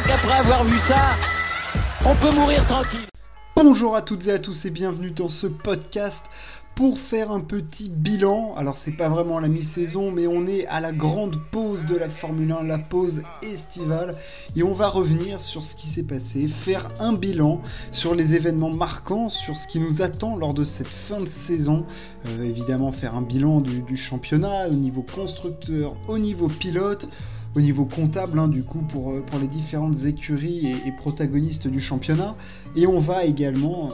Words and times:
crois 0.00 0.16
qu'après 0.16 0.38
avoir 0.38 0.64
vu 0.64 0.78
ça, 0.78 1.16
on 2.06 2.14
peut 2.14 2.34
mourir 2.34 2.64
tranquille. 2.66 3.06
Bonjour 3.56 3.96
à 3.96 4.02
toutes 4.02 4.26
et 4.28 4.32
à 4.32 4.38
tous 4.38 4.64
et 4.64 4.70
bienvenue 4.70 5.10
dans 5.10 5.28
ce 5.28 5.46
podcast 5.46 6.26
pour 6.74 6.98
faire 6.98 7.30
un 7.30 7.40
petit 7.40 7.90
bilan. 7.90 8.54
Alors 8.56 8.76
c'est 8.76 8.92
pas 8.92 9.08
vraiment 9.08 9.40
la 9.40 9.48
mi-saison 9.48 10.10
mais 10.10 10.26
on 10.26 10.46
est 10.46 10.66
à 10.68 10.80
la 10.80 10.92
grande 10.92 11.36
pause 11.50 11.84
de 11.84 11.96
la 11.96 12.08
Formule 12.08 12.52
1, 12.52 12.62
la 12.64 12.78
pause 12.78 13.22
estivale 13.42 14.14
et 14.56 14.62
on 14.62 14.72
va 14.72 14.88
revenir 14.88 15.42
sur 15.42 15.64
ce 15.64 15.76
qui 15.76 15.86
s'est 15.86 16.04
passé, 16.04 16.48
faire 16.48 16.88
un 16.98 17.12
bilan 17.12 17.60
sur 17.90 18.14
les 18.14 18.34
événements 18.34 18.72
marquants, 18.72 19.28
sur 19.28 19.56
ce 19.56 19.66
qui 19.66 19.80
nous 19.80 20.00
attend 20.00 20.36
lors 20.36 20.54
de 20.54 20.64
cette 20.64 20.88
fin 20.88 21.20
de 21.20 21.28
saison. 21.28 21.84
Euh, 22.26 22.44
évidemment 22.44 22.92
faire 22.92 23.14
un 23.14 23.22
bilan 23.22 23.60
du, 23.60 23.96
championnat 23.96 24.68
au 24.68 24.74
niveau 24.74 25.02
constructeur, 25.02 25.94
au 26.08 26.16
niveau 26.16 26.46
pilote 26.46 27.06
au 27.54 27.60
niveau 27.60 27.84
comptable, 27.84 28.38
hein, 28.38 28.48
du 28.48 28.62
coup, 28.62 28.80
pour, 28.80 29.10
euh, 29.10 29.20
pour 29.20 29.38
les 29.38 29.48
différentes 29.48 30.04
écuries 30.04 30.66
et, 30.66 30.88
et, 30.88 30.92
protagonistes 30.92 31.66
du 31.68 31.80
championnat. 31.80 32.36
Et 32.76 32.86
on 32.86 32.98
va 32.98 33.24
également 33.24 33.88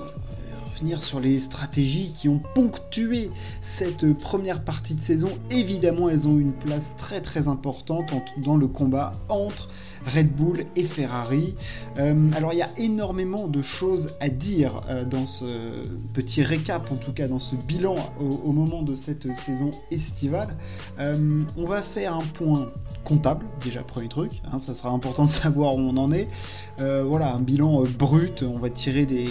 sur 0.99 1.21
les 1.21 1.41
stratégies 1.41 2.13
qui 2.17 2.29
ont 2.29 2.41
ponctué 2.55 3.31
cette 3.63 4.13
première 4.15 4.63
partie 4.63 4.95
de 4.95 5.01
saison. 5.01 5.29
Évidemment, 5.51 6.09
elles 6.09 6.29
ont 6.29 6.39
une 6.39 6.53
place 6.53 6.95
très 6.97 7.21
très 7.21 7.49
importante 7.49 8.13
dans 8.39 8.57
le 8.57 8.67
combat 8.67 9.13
entre 9.29 9.69
Red 10.07 10.35
Bull 10.35 10.65
et 10.77 10.85
Ferrari. 10.85 11.55
Euh, 11.99 12.31
alors 12.37 12.53
il 12.53 12.59
y 12.59 12.63
a 12.63 12.69
énormément 12.79 13.49
de 13.49 13.63
choses 13.63 14.11
à 14.21 14.29
dire 14.29 14.83
euh, 14.89 15.05
dans 15.05 15.27
ce 15.27 15.83
petit 16.13 16.43
récap, 16.43 16.91
en 16.93 16.97
tout 16.97 17.13
cas 17.13 17.29
dans 17.29 17.39
ce 17.39 17.57
bilan 17.57 17.97
au, 18.21 18.53
moment 18.53 18.83
de 18.83 18.95
cette 18.95 19.37
saison 19.37 19.71
estivale. 19.91 20.57
Euh, 20.99 21.43
on 21.57 21.67
va 21.67 21.83
faire 21.83 22.15
un 22.15 22.25
point 22.25 22.71
comptable, 23.05 23.45
déjà 23.65 23.83
premier 23.83 24.09
truc, 24.09 24.43
hein, 24.51 24.61
ça 24.61 24.75
sera 24.75 24.91
important 24.91 25.25
de 25.25 25.29
savoir 25.29 25.75
où 25.75 25.81
on 25.81 25.97
en 25.97 26.13
est. 26.13 26.29
voilà, 26.79 27.35
un 27.35 27.41
bilan 27.41 27.83
brut, 27.99 28.43
on 28.43 28.59
va 28.59 28.71
tirer 28.71 29.07
des, 29.07 29.27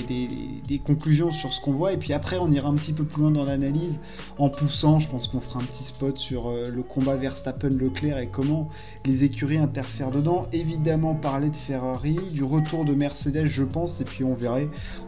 des 0.68 0.80
conclusions 0.80 1.32
sur 1.36 1.54
ce 1.54 1.62
qu'on 1.62 1.74
voit, 1.74 1.94
et 1.94 1.98
puis 1.98 2.14
après 2.14 2.38
on 2.38 2.52
ira 2.52 2.70
un 2.70 2.74
petit 2.76 2.94
peu 2.94 3.04
plus 3.04 3.22
loin 3.22 3.32
dans 3.32 3.44
l'analyse 3.44 4.00
en 4.40 4.50
poussant, 4.50 5.00
je 5.00 5.10
pense 5.10 5.28
qu'on 5.28 5.40
fera 5.40 5.60
un 5.60 5.64
petit 5.64 5.84
spot 5.84 6.18
sur 6.18 6.50
euh, 6.50 6.72
le 6.74 6.82
combat 6.82 7.16
Verstappen-Leclerc 7.16 8.18
et 8.18 8.28
comment 8.28 8.70
les 9.06 9.24
écuries 9.24 9.58
interfèrent 9.58 10.12
dedans. 10.12 10.48
Évidemment 10.52 11.14
parler 11.14 11.50
de 11.50 11.56
Ferrari, 11.56 12.18
du 12.32 12.44
retour 12.44 12.86
de 12.86 12.94
Mercedes 12.94 13.46
je 13.46 13.64
pense, 13.64 14.02
et 14.02 14.06
puis 14.06 14.24
on 14.24 14.34
verra, 14.34 14.60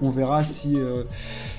on 0.02 0.12
verra 0.12 0.44
si 0.44 0.76
euh, 0.78 1.04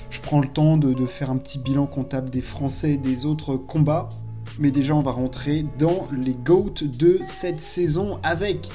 je 0.09 0.21
prends 0.21 0.39
le 0.39 0.47
temps 0.47 0.77
de, 0.77 0.93
de 0.93 1.05
faire 1.05 1.31
un 1.31 1.37
petit 1.37 1.59
bilan 1.59 1.85
comptable 1.85 2.29
des 2.29 2.41
Français 2.41 2.93
et 2.93 2.97
des 2.97 3.25
autres 3.25 3.55
combats. 3.55 4.09
Mais 4.57 4.71
déjà 4.71 4.95
on 4.95 5.01
va 5.01 5.11
rentrer 5.11 5.65
dans 5.77 6.07
les 6.11 6.33
GOAT 6.33 6.83
de 6.83 7.21
cette 7.23 7.59
saison 7.59 8.19
avec 8.23 8.67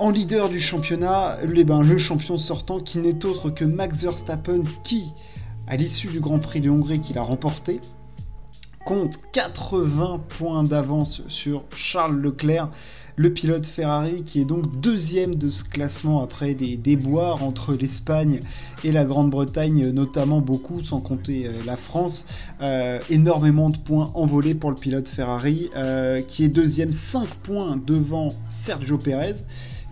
en 0.00 0.10
leader 0.10 0.48
du 0.48 0.58
championnat, 0.58 1.36
eh 1.42 1.64
ben, 1.64 1.82
le 1.82 1.98
champion 1.98 2.38
sortant 2.38 2.80
qui 2.80 2.98
n'est 2.98 3.26
autre 3.26 3.50
que 3.50 3.66
Max 3.66 4.02
Verstappen 4.02 4.62
qui, 4.82 5.12
à 5.66 5.76
l'issue 5.76 6.08
du 6.08 6.20
Grand 6.20 6.38
Prix 6.38 6.62
de 6.62 6.70
Hongrie 6.70 7.00
qu'il 7.00 7.18
a 7.18 7.22
remporté, 7.22 7.82
compte 8.86 9.18
80 9.32 10.22
points 10.26 10.64
d'avance 10.64 11.20
sur 11.28 11.64
Charles 11.76 12.18
Leclerc, 12.18 12.70
le 13.16 13.30
pilote 13.34 13.66
Ferrari 13.66 14.22
qui 14.24 14.40
est 14.40 14.46
donc 14.46 14.80
deuxième 14.80 15.34
de 15.34 15.50
ce 15.50 15.64
classement 15.64 16.22
après 16.22 16.54
des 16.54 16.78
déboires 16.78 17.44
entre 17.44 17.74
l'Espagne 17.74 18.40
et 18.82 18.92
la 18.92 19.04
Grande-Bretagne, 19.04 19.90
notamment 19.90 20.40
beaucoup, 20.40 20.82
sans 20.82 21.00
compter 21.00 21.46
euh, 21.46 21.52
la 21.66 21.76
France. 21.76 22.24
Euh, 22.62 23.00
énormément 23.10 23.68
de 23.68 23.76
points 23.76 24.10
envolés 24.14 24.54
pour 24.54 24.70
le 24.70 24.76
pilote 24.76 25.08
Ferrari, 25.08 25.68
euh, 25.76 26.22
qui 26.22 26.44
est 26.44 26.48
deuxième 26.48 26.94
5 26.94 27.28
points 27.42 27.78
devant 27.86 28.30
Sergio 28.48 28.96
Perez 28.96 29.44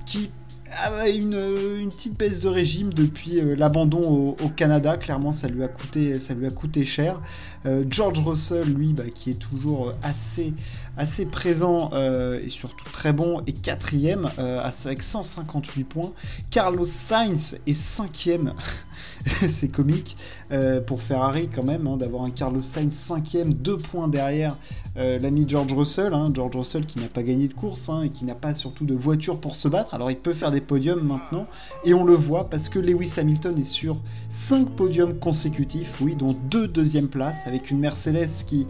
qui 0.09 0.31
a 0.73 1.09
une, 1.09 1.91
petite 1.91 2.19
baisse 2.19 2.41
de 2.41 2.49
régime 2.49 2.93
depuis 2.95 3.41
euh, 3.41 3.55
l'abandon 3.55 4.37
au, 4.43 4.49
Canada. 4.49 4.97
Clairement, 4.97 5.33
ça 5.33 5.49
lui 5.49 5.63
a 5.63 5.69
coûté, 5.69 6.19
ça 6.19 6.33
lui 6.33 6.47
a 6.47 6.51
coûté 6.51 6.85
cher. 6.85 7.21
Euh, 7.67 7.85
George 7.91 8.19
Russell, 8.21 8.65
lui, 8.65 8.95
bah, 8.95 9.05
qui 9.15 9.31
est 9.31 9.39
toujours 9.39 9.93
assez, 10.03 10.55
assez 10.97 11.27
présent 11.27 11.91
euh, 11.93 12.41
et 12.43 12.49
surtout 12.49 12.89
très 12.91 13.13
bon, 13.13 13.43
est 13.47 13.53
quatrième 13.53 14.31
avec 14.39 15.03
158 15.03 15.85
points. 15.85 16.13
Carlos 16.51 16.87
Sainz 16.87 17.59
est 17.67 17.75
cinquième 17.75 18.55
c'est 19.49 19.69
comique 19.69 20.16
euh, 20.53 20.81
pour 20.81 21.03
Ferrari 21.03 21.49
quand 21.55 21.62
même 21.62 21.87
hein, 21.87 21.97
d'avoir 21.97 22.25
un 22.25 22.31
Carlos 22.31 22.61
Sainz 22.61 22.94
5ème, 22.94 23.53
deux 23.53 23.77
points 23.77 24.09
derrière 24.09 24.56
euh, 24.97 25.19
l'ami 25.19 25.44
George 25.47 25.72
Russell. 25.72 26.15
Hein. 26.15 26.31
George 26.34 26.56
Russell 26.56 26.87
qui 26.87 26.99
n'a 26.99 27.09
pas 27.09 27.22
gagné 27.22 27.49
de 27.49 27.55
course 27.55 27.89
hein, 27.89 28.03
et 28.03 28.11
qui 28.11 28.25
n'a 28.25 28.34
pas 28.34 28.55
surtout 28.55 28.84
de 28.84 28.94
voiture 28.94 29.41
pour 29.41 29.56
se 29.56 29.69
battre. 29.69 29.94
Alors 29.94 30.11
il 30.11 30.19
peut 30.19 30.34
faire 30.34 30.50
des 30.50 30.61
podiums 30.61 31.03
maintenant 31.03 31.47
et 31.84 31.94
on 31.94 32.05
le 32.05 32.15
voit 32.15 32.49
parce 32.49 32.69
que 32.69 32.78
Lewis 32.78 33.15
Hamilton 33.16 33.59
est 33.59 33.65
sur 33.65 34.00
5 34.31 34.71
podiums 34.71 35.19
consécutifs, 35.19 36.00
oui, 36.00 36.15
dont 36.15 36.34
deux 36.50 36.69
deuxième 36.69 37.09
places 37.09 37.47
avec 37.47 37.71
une 37.71 37.78
Mercedes 37.78 38.45
qui 38.47 38.66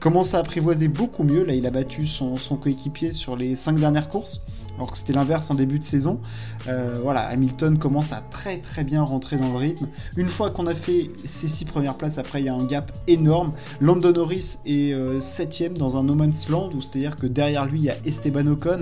commence 0.00 0.34
à 0.34 0.38
apprivoiser 0.38 0.88
beaucoup 0.88 1.24
mieux. 1.24 1.44
Là, 1.44 1.54
il 1.54 1.66
a 1.66 1.70
battu 1.70 2.06
son, 2.06 2.36
coéquipier 2.60 3.12
sur 3.12 3.36
les 3.36 3.56
5 3.56 3.78
dernières 3.78 4.08
courses 4.08 4.42
alors 4.76 4.92
que 4.92 4.98
c'était 4.98 5.12
l'inverse 5.12 5.50
en 5.50 5.54
début 5.54 5.78
de 5.78 5.84
saison. 5.84 6.20
Euh, 6.68 7.00
voilà, 7.02 7.22
Hamilton 7.28 7.78
commence 7.78 8.12
à 8.12 8.22
très 8.30 8.58
très 8.58 8.84
bien 8.84 9.02
rentrer 9.02 9.36
dans 9.36 9.50
le 9.50 9.56
rythme. 9.56 9.88
Une 10.16 10.28
fois 10.28 10.50
qu'on 10.50 10.66
a 10.66 10.74
fait 10.74 11.10
ces 11.24 11.48
six 11.48 11.64
premières 11.64 11.96
places, 11.96 12.18
après 12.18 12.42
il 12.42 12.46
y 12.46 12.48
a 12.48 12.54
un 12.54 12.64
gap 12.64 12.92
énorme. 13.06 13.52
Lando 13.80 14.12
Norris 14.12 14.58
est 14.66 14.90
7 14.90 14.94
euh, 14.94 15.20
septième 15.20 15.78
dans 15.78 15.96
un 15.96 16.04
no 16.04 16.14
man's 16.14 16.48
land, 16.48 16.70
c'est-à-dire 16.80 17.16
que 17.16 17.26
derrière 17.26 17.64
lui 17.64 17.80
il 17.80 17.84
y 17.84 17.90
a 17.90 17.96
Esteban 18.04 18.46
Ocon 18.46 18.80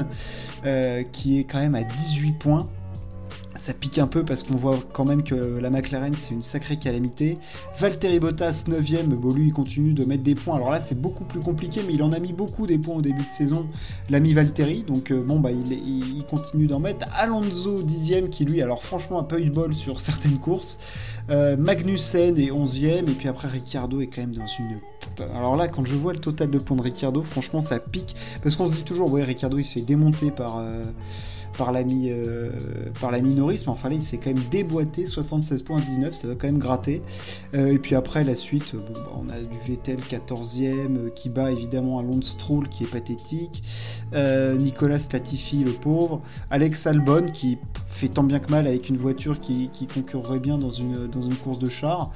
euh, 0.65 1.03
qui 1.13 1.39
est 1.39 1.45
quand 1.45 1.59
même 1.59 1.75
à 1.75 1.83
18 1.83 2.39
points 2.39 2.69
ça 3.57 3.73
pique 3.73 3.99
un 3.99 4.07
peu 4.07 4.25
parce 4.25 4.43
qu'on 4.43 4.57
voit 4.57 4.79
quand 4.93 5.05
même 5.05 5.23
que 5.23 5.35
la 5.35 5.71
McLaren 5.71 6.15
c'est 6.15 6.35
une 6.35 6.43
sacrée 6.43 6.77
calamité. 6.77 7.39
Valtteri 7.79 8.21
Bottas 8.21 8.65
9ème, 8.69 9.09
bon 9.09 9.33
lui 9.33 9.47
il 9.47 9.53
continue 9.53 9.93
de 9.93 10.05
mettre 10.05 10.23
des 10.23 10.35
points. 10.35 10.57
Alors 10.57 10.71
là 10.71 10.81
c'est 10.81 11.01
beaucoup 11.01 11.25
plus 11.25 11.41
compliqué 11.41 11.83
mais 11.87 11.95
il 11.95 12.03
en 12.03 12.13
a 12.13 12.19
mis 12.19 12.33
beaucoup 12.33 12.67
des 12.67 12.79
points 12.79 12.97
au 12.97 13.03
début 13.03 13.23
de 13.23 13.31
saison, 13.31 13.69
l'ami 14.11 14.33
Valtteri. 14.33 14.83
Donc 14.83 15.11
euh, 15.11 15.23
bon 15.23 15.41
bah 15.41 15.51
il, 15.53 16.25
continue 16.29 16.67
d'en 16.67 16.81
mettre. 16.81 17.07
Alonso 17.17 17.83
10ème 17.83 18.29
qui 18.29 18.45
lui 18.45 18.63
alors 18.63 18.83
franchement 18.83 19.19
a 19.19 19.25
pas 19.25 19.39
eu 19.39 19.45
de 19.45 19.51
bol 19.51 19.75
sur 19.75 20.01
certaines 20.01 20.39
courses. 20.39 20.79
Euh, 21.31 21.57
Magnussen 21.57 22.39
est 22.39 22.51
11ème 22.51 23.11
et 23.11 23.15
puis 23.15 23.29
après 23.29 23.49
Ricciardo 23.49 24.01
est 24.01 24.09
quand 24.09 24.23
même 24.23 24.35
dans 24.35 24.47
une... 24.47 24.81
Alors 25.35 25.57
là 25.57 25.69
quand 25.69 25.85
je 25.85 25.95
vois 25.95 26.13
le 26.13 26.19
total 26.19 26.51
de 26.51 26.59
points 26.59 26.77
de 26.77 26.83
Ricciardo 26.83 27.23
franchement 27.23 27.61
ça 27.61 27.79
pique. 27.79 28.15
Parce 28.43 28.57
qu'on 28.57 28.67
se 28.67 28.75
dit 28.75 28.85
toujours 28.85 29.11
ouais 29.13 29.23
Ricciardo 29.23 29.59
il 29.59 29.65
se 29.65 29.75
fait 29.75 29.83
démonter 29.83 30.31
par... 30.31 30.59
Euh, 30.59 30.85
par 31.57 31.73
l'ami 31.73 32.09
euh, 32.11 32.51
par 33.01 33.11
l'ami 33.11 33.35
Norris, 33.35 33.63
mais 33.65 33.69
enfin 33.69 33.89
là 33.89 33.95
il 33.95 34.03
se 34.03 34.09
fait 34.09 34.19
quand 34.19 34.35
même 34.35 34.43
déboîter 34.51 35.07
76 35.07 35.63
points 35.63 35.81
19, 35.81 36.13
ça 36.13 36.27
va 36.27 36.35
quand 36.35 36.47
même 36.47 36.59
gratter. 36.59 37.03
Et 37.53 37.79
puis 37.79 37.95
après 37.95 38.25
la 38.25 38.35
suite, 38.35 38.75
bon, 38.75 38.93
bah, 38.93 39.13
on 39.17 39.29
a 39.29 39.39
du 39.39 39.57
Vettel 39.67 40.01
14e 40.01 40.65
euh, 40.65 41.11
qui 41.15 41.29
bat 41.29 41.53
évidemment 41.53 41.99
Alonso 41.99 42.23
Stroll 42.23 42.69
qui 42.69 42.85
est 42.85 42.91
pathétique, 42.91 43.63
Nicolas 44.59 44.99
Latifi 45.13 45.63
le 45.63 45.73
pauvre, 45.73 46.23
Alex 46.51 46.87
Albon 46.87 47.27
qui 47.33 47.59
fait 47.89 48.09
tant 48.09 48.25
bien 48.25 48.41
que 48.41 48.51
mal 48.51 48.67
avec 48.67 48.89
une 48.89 48.97
voiture 48.97 49.39
qui, 49.39 49.71
qui 49.73 49.87
concurrerait 49.87 50.41
bien 50.41 50.59
dans 50.59 50.71
une, 50.71 51.07
dans 51.15 51.23
une 51.23 51.37
course 51.37 51.59
de 51.59 51.69
char. 51.69 52.11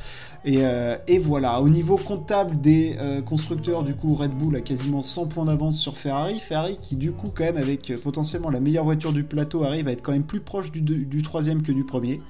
Et, 0.44 0.62
et, 1.08 1.18
voilà, 1.18 1.60
au 1.60 1.68
niveau 1.68 1.96
comptable 1.96 2.60
des 2.60 2.96
constructeurs, 3.26 3.82
du 3.82 3.94
coup, 3.94 4.14
Red 4.14 4.30
Bull 4.30 4.56
a 4.56 4.60
quasiment 4.60 5.02
100 5.02 5.26
points 5.26 5.44
d'avance 5.44 5.78
sur 5.78 5.98
Ferrari. 5.98 6.38
Ferrari 6.38 6.78
qui, 6.80 6.96
du 6.96 7.12
coup, 7.12 7.28
quand 7.34 7.44
même, 7.44 7.56
avec 7.56 7.92
potentiellement 8.02 8.50
la 8.50 8.60
meilleure 8.60 8.84
voiture 8.84 9.12
du 9.12 9.24
plateau 9.24 9.64
arrive 9.64 9.88
à 9.88 9.92
être 9.92 10.02
quand 10.02 10.12
même 10.12 10.24
plus 10.24 10.40
proche 10.40 10.72
du, 10.72 11.22
troisième 11.22 11.62
que 11.62 11.72
du 11.72 11.84
premier. 11.84 12.20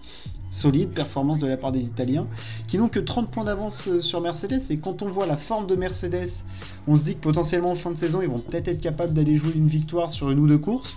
Solide 0.51 0.91
performance 0.91 1.39
de 1.39 1.47
la 1.47 1.59
part 1.59 1.73
des 1.73 1.85
Italiens, 1.85 2.27
qui 2.67 2.79
n'ont 2.79 2.89
que 2.89 3.01
30 3.01 3.31
points 3.31 3.45
d'avance 3.45 3.87
euh, 3.87 4.01
sur 4.01 4.23
Mercedes. 4.23 4.63
Et 4.71 4.79
quand 4.79 5.03
on 5.03 5.09
voit 5.09 5.27
la 5.27 5.37
forme 5.37 5.67
de 5.67 5.77
Mercedes, 5.77 6.45
on 6.87 6.97
se 6.97 7.05
dit 7.05 7.15
que 7.17 7.21
potentiellement 7.21 7.71
en 7.71 7.75
fin 7.75 7.91
de 7.91 7.97
saison, 7.97 8.23
ils 8.23 8.29
vont 8.29 8.39
peut-être 8.39 8.69
être 8.69 8.81
capables 8.81 9.13
d'aller 9.13 9.37
jouer 9.37 9.53
une 9.55 9.69
victoire 9.69 10.09
sur 10.09 10.31
une 10.31 10.39
ou 10.39 10.47
deux 10.47 10.57
courses. 10.57 10.97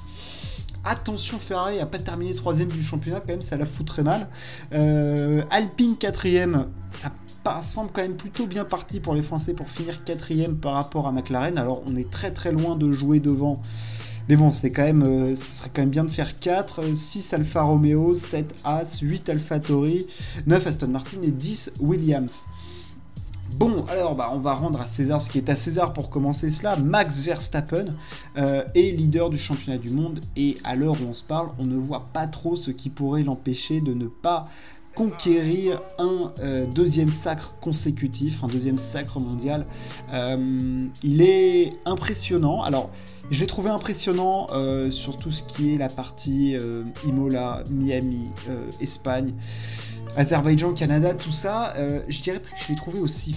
Attention, 0.83 1.38
Ferrari 1.38 1.78
n'a 1.78 1.86
pas 1.86 2.00
terminé 2.00 2.33
troisième 2.33 2.69
du 2.69 2.81
championnat, 2.81 3.19
quand 3.19 3.30
même, 3.30 3.42
ça 3.42 3.57
la 3.57 3.66
fout 3.66 3.86
très 3.86 4.04
mal. 4.04 4.30
Euh, 4.74 5.44
Alpine 5.51 5.95
quatrième, 5.98 6.68
ça 6.89 7.12
semble 7.62 7.92
quand 7.92 8.01
même 8.01 8.18
plutôt 8.18 8.48
bien 8.48 8.66
parti 8.66 9.00
pour 9.00 9.13
les 9.13 9.24
Français 9.24 9.54
pour 9.54 9.69
finir 9.69 10.04
quatrième 10.04 10.57
par 10.57 10.74
rapport 10.74 11.07
à 11.07 11.12
McLaren. 11.12 11.57
Alors, 11.57 11.83
on 11.86 11.95
est 11.95 12.10
très 12.10 12.31
très 12.31 12.51
loin 12.51 12.75
de 12.75 12.92
jouer 12.92 13.19
devant 13.19 13.62
mais 14.30 14.36
bon, 14.36 14.51
c'est 14.51 14.72
quand 14.72 14.83
même, 14.83 15.04
euh, 15.04 15.36
ce 15.36 15.57
serait 15.57 15.69
quand 15.74 15.81
même 15.81 15.89
bien 15.89 16.04
de 16.04 16.10
faire 16.10 16.39
4, 16.39 16.95
6 16.95 17.33
Alfa 17.33 17.63
Romeo, 17.63 18.13
7 18.13 18.56
As, 18.63 19.00
8 19.01 19.30
Alfa 19.30 19.60
Tauri, 19.60 20.07
9 20.45 20.68
Aston 20.68 20.88
Martin 20.88 21.18
et 21.24 21.31
10 21.31 21.74
Williams. 21.80 22.45
Bon, 23.56 23.83
alors 23.89 24.15
bah, 24.15 24.31
on 24.33 24.39
va 24.39 24.53
rendre 24.53 24.80
à 24.80 24.88
César 24.88 25.21
ce 25.21 25.30
qui 25.30 25.38
est 25.38 25.50
à 25.50 25.56
César 25.56 25.94
pour 25.94 26.09
commencer 26.09 26.50
cela. 26.51 26.75
Max 26.77 27.19
Verstappen 27.19 27.86
euh, 28.38 28.63
est 28.75 28.92
leader 28.95 29.30
du 29.30 29.38
championnat 29.38 29.77
du 29.77 29.89
monde 29.89 30.21
et 30.36 30.57
à 30.63 30.75
l'heure 30.75 30.94
où 30.94 31.09
on 31.09 31.13
se 31.13 31.24
parle, 31.24 31.50
on 31.59 31.65
ne 31.65 31.75
voit 31.75 32.07
pas 32.13 32.27
trop 32.27 32.56
ce 32.56 32.71
qui 32.71 32.89
pourrait 32.89 33.24
l'empêcher 33.24 33.81
de 33.81 33.94
ne 33.94 34.07
pas 34.07 34.48
conquérir 34.95 35.81
un 36.00 36.31
euh, 36.39 36.65
deuxième 36.65 37.09
sacre 37.09 37.56
consécutif, 37.59 38.44
un 38.44 38.48
deuxième 38.48 38.77
sacre 38.77 39.19
mondial. 39.19 39.65
Euh, 40.13 40.88
il 41.04 41.21
est 41.21 41.71
impressionnant. 41.86 42.62
Alors, 42.63 42.89
je 43.31 43.39
l'ai 43.39 43.47
trouvé 43.47 43.69
impressionnant 43.69 44.47
sur 44.89 45.15
tout 45.15 45.31
ce 45.31 45.44
qui 45.44 45.74
est 45.74 45.77
la 45.77 45.88
partie 45.88 46.57
Imola, 47.07 47.63
Miami, 47.69 48.27
Espagne, 48.81 49.33
Azerbaïdjan, 50.16 50.74
Canada, 50.74 51.13
tout 51.13 51.31
ça. 51.31 51.74
je 52.08 52.22
dirais 52.22 52.40
que 52.40 52.50
je 52.63 52.69
l'ai 52.69 52.75
trouvé 52.75 53.00
aussi 53.00 53.36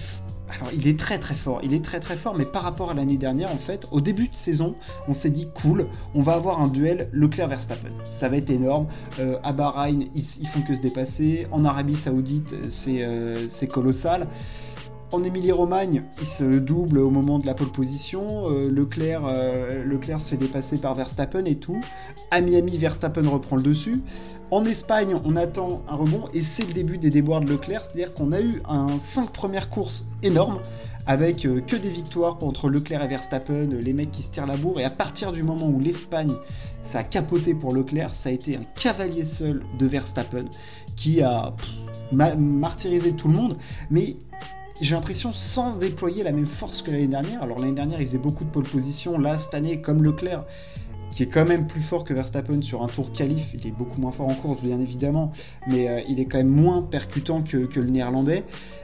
alors, 0.50 0.68
il 0.74 0.86
est 0.86 0.98
très 0.98 1.18
très 1.18 1.34
fort, 1.34 1.60
il 1.62 1.72
est 1.72 1.84
très 1.84 2.00
très 2.00 2.16
fort, 2.16 2.34
mais 2.36 2.44
par 2.44 2.62
rapport 2.62 2.90
à 2.90 2.94
l'année 2.94 3.16
dernière, 3.16 3.50
en 3.50 3.58
fait, 3.58 3.88
au 3.90 4.00
début 4.00 4.28
de 4.28 4.36
saison, 4.36 4.76
on 5.08 5.14
s'est 5.14 5.30
dit 5.30 5.48
cool, 5.54 5.86
on 6.14 6.22
va 6.22 6.34
avoir 6.34 6.60
un 6.60 6.68
duel 6.68 7.08
Leclerc-Verstappen. 7.12 7.90
Ça 8.10 8.28
va 8.28 8.36
être 8.36 8.50
énorme. 8.50 8.86
Euh, 9.18 9.38
à 9.42 9.52
Bahreïn, 9.52 10.06
ils, 10.14 10.46
font 10.46 10.60
que 10.60 10.74
se 10.74 10.80
dépasser. 10.80 11.46
En 11.50 11.64
Arabie 11.64 11.96
Saoudite, 11.96 12.54
c'est 12.68 12.98
euh, 13.00 13.48
colossal. 13.70 14.28
En 15.12 15.22
Émilie-Romagne, 15.22 16.02
il 16.20 16.26
se 16.26 16.44
double 16.44 16.98
au 16.98 17.10
moment 17.10 17.38
de 17.38 17.46
la 17.46 17.54
pole 17.54 17.70
position. 17.70 18.50
Euh, 18.50 18.70
Leclerc, 18.70 19.22
Leclerc 19.84 20.20
se 20.20 20.30
fait 20.30 20.36
dépasser 20.36 20.78
par 20.78 20.94
Verstappen 20.94 21.44
et 21.44 21.56
tout. 21.56 21.80
À 22.30 22.40
Miami, 22.40 22.78
Verstappen 22.78 23.28
reprend 23.28 23.56
le 23.56 23.62
dessus. 23.62 24.02
En 24.50 24.64
Espagne, 24.64 25.16
on 25.24 25.36
attend 25.36 25.82
un 25.88 25.96
rebond 25.96 26.28
et 26.34 26.42
c'est 26.42 26.66
le 26.66 26.72
début 26.72 26.98
des 26.98 27.10
déboires 27.10 27.40
de 27.40 27.50
Leclerc, 27.50 27.84
c'est-à-dire 27.84 28.12
qu'on 28.14 28.32
a 28.32 28.40
eu 28.40 28.60
un 28.68 28.98
5 28.98 29.30
premières 29.30 29.70
courses 29.70 30.06
énormes 30.22 30.60
avec 31.06 31.44
euh, 31.44 31.60
que 31.60 31.76
des 31.76 31.90
victoires 31.90 32.38
entre 32.42 32.68
Leclerc 32.68 33.02
et 33.02 33.08
Verstappen, 33.08 33.68
les 33.80 33.92
mecs 33.92 34.10
qui 34.10 34.22
se 34.22 34.30
tirent 34.30 34.46
la 34.46 34.56
bourre, 34.56 34.80
et 34.80 34.84
à 34.84 34.90
partir 34.90 35.32
du 35.32 35.42
moment 35.42 35.66
où 35.66 35.80
l'Espagne, 35.80 36.32
ça 36.82 37.00
a 37.00 37.02
capoté 37.02 37.54
pour 37.54 37.74
Leclerc, 37.74 38.14
ça 38.14 38.30
a 38.30 38.32
été 38.32 38.56
un 38.56 38.64
cavalier 38.80 39.24
seul 39.24 39.62
de 39.78 39.86
Verstappen 39.86 40.46
qui 40.96 41.22
a 41.22 41.54
martyrisé 42.12 43.12
tout 43.12 43.28
le 43.28 43.34
monde, 43.34 43.56
mais 43.90 44.16
j'ai 44.80 44.94
l'impression 44.94 45.32
sans 45.32 45.76
déployer 45.78 46.24
la 46.24 46.32
même 46.32 46.46
force 46.46 46.82
que 46.82 46.90
l'année 46.90 47.06
dernière. 47.06 47.42
Alors 47.42 47.58
l'année 47.58 47.72
dernière, 47.72 48.00
il 48.00 48.06
faisait 48.06 48.18
beaucoup 48.18 48.44
de 48.44 48.50
pole 48.50 48.64
position, 48.64 49.18
là 49.18 49.38
cette 49.38 49.54
année, 49.54 49.80
comme 49.80 50.02
Leclerc, 50.02 50.44
qui 51.14 51.22
est 51.22 51.28
quand 51.28 51.46
même 51.46 51.68
plus 51.68 51.80
fort 51.80 52.02
que 52.02 52.12
Verstappen 52.12 52.60
sur 52.60 52.82
un 52.82 52.88
tour 52.88 53.12
qualif. 53.12 53.54
Il 53.54 53.68
est 53.68 53.70
beaucoup 53.70 54.00
moins 54.00 54.10
fort 54.10 54.26
en 54.26 54.34
course, 54.34 54.60
bien 54.60 54.80
évidemment, 54.80 55.30
mais 55.68 55.88
euh, 55.88 56.00
il 56.08 56.18
est 56.18 56.24
quand 56.24 56.38
même 56.38 56.48
moins 56.48 56.82
percutant 56.82 57.42
que, 57.42 57.56
le 57.56 57.88
néerlandais. 57.88 58.42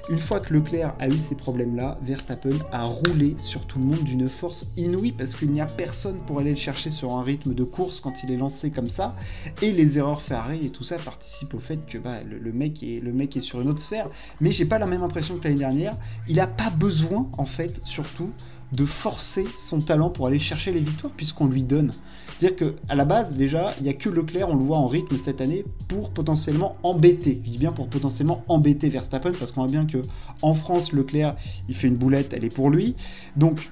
Une 0.09 0.21
fois 0.21 0.39
que 0.39 0.55
Leclerc 0.55 0.95
a 1.01 1.09
eu 1.09 1.19
ces 1.19 1.35
problèmes-là, 1.35 1.99
Verstappen 2.03 2.57
a 2.71 2.85
roulé 2.85 3.35
sur 3.37 3.67
tout 3.67 3.81
le 3.81 3.85
monde 3.85 4.05
d'une 4.05 4.29
force 4.29 4.69
inouïe 4.77 5.11
parce 5.11 5.35
qu'il 5.35 5.51
n'y 5.51 5.61
a 5.61 5.67
personne 5.67 6.19
pour 6.27 6.39
aller 6.39 6.51
le 6.51 6.57
chercher 6.57 6.91
sur 6.91 7.15
un 7.15 7.23
rythme 7.23 7.53
de 7.53 7.65
course 7.65 8.01
quand 8.01 8.23
il 8.23 8.31
est 8.31 8.37
lancé 8.37 8.71
comme 8.71 8.89
ça. 8.89 9.17
Et 9.61 9.73
les 9.73 9.99
erreurs 9.99 10.23
Ferrari 10.23 10.67
et 10.67 10.71
tout 10.71 10.85
ça 10.85 10.99
participent 10.99 11.55
au 11.55 11.59
fait 11.59 11.85
que 11.85 11.99
bah, 11.99 12.23
le, 12.23 12.53
mec 12.53 12.83
est, 12.85 13.01
le 13.01 13.13
mec 13.13 13.37
est 13.37 13.41
sur 13.41 13.61
une 13.61 13.69
autre 13.69 13.83
sphère. 13.83 14.09
Mais 14.41 14.53
j'ai 14.53 14.67
pas 14.67 14.79
la 14.79 14.87
même 14.87 15.03
impression 15.03 15.37
que 15.37 15.45
l'année 15.45 15.59
dernière. 15.59 15.97
Il 16.29 16.37
n'a 16.37 16.47
pas 16.47 16.71
besoin, 16.71 17.29
en 17.39 17.47
fait, 17.47 17.81
surtout, 17.85 18.31
de 18.73 18.85
forcer 18.85 19.45
son 19.57 19.81
talent 19.81 20.11
pour 20.11 20.27
aller 20.27 20.39
chercher 20.39 20.73
les 20.73 20.81
victoires 20.81 21.13
puisqu'on 21.17 21.47
lui 21.47 21.63
donne. 21.63 21.93
C'est-à-dire 22.37 22.73
qu'à 22.87 22.95
la 22.95 23.05
base, 23.05 23.37
déjà, 23.37 23.75
il 23.79 23.83
n'y 23.83 23.91
a 23.91 23.93
que 23.93 24.09
Leclerc, 24.09 24.49
on 24.49 24.55
le 24.55 24.65
voit 24.65 24.79
en 24.79 24.87
rythme 24.87 25.19
cette 25.19 25.43
année, 25.43 25.65
pour 25.89 26.11
potentiellement 26.11 26.77
embêter. 26.83 27.41
Je 27.45 27.51
dis 27.51 27.59
bien 27.59 27.73
pour 27.73 27.89
potentiellement 27.89 28.45
embêter 28.49 28.89
Verstappen 28.89 29.33
parce 29.39 29.53
qu'on 29.53 29.63
voit 29.63 29.71
bien 29.71 29.85
que 29.85 29.99
en 30.41 30.55
France, 30.55 30.93
Leclerc, 30.93 31.37
il 31.69 31.75
fait 31.75 31.89
une 31.89 31.97
boulette, 31.97 32.33
elle 32.33 32.45
est 32.45 32.55
pour 32.55 32.71
lui. 32.71 32.97
Donc, 33.37 33.71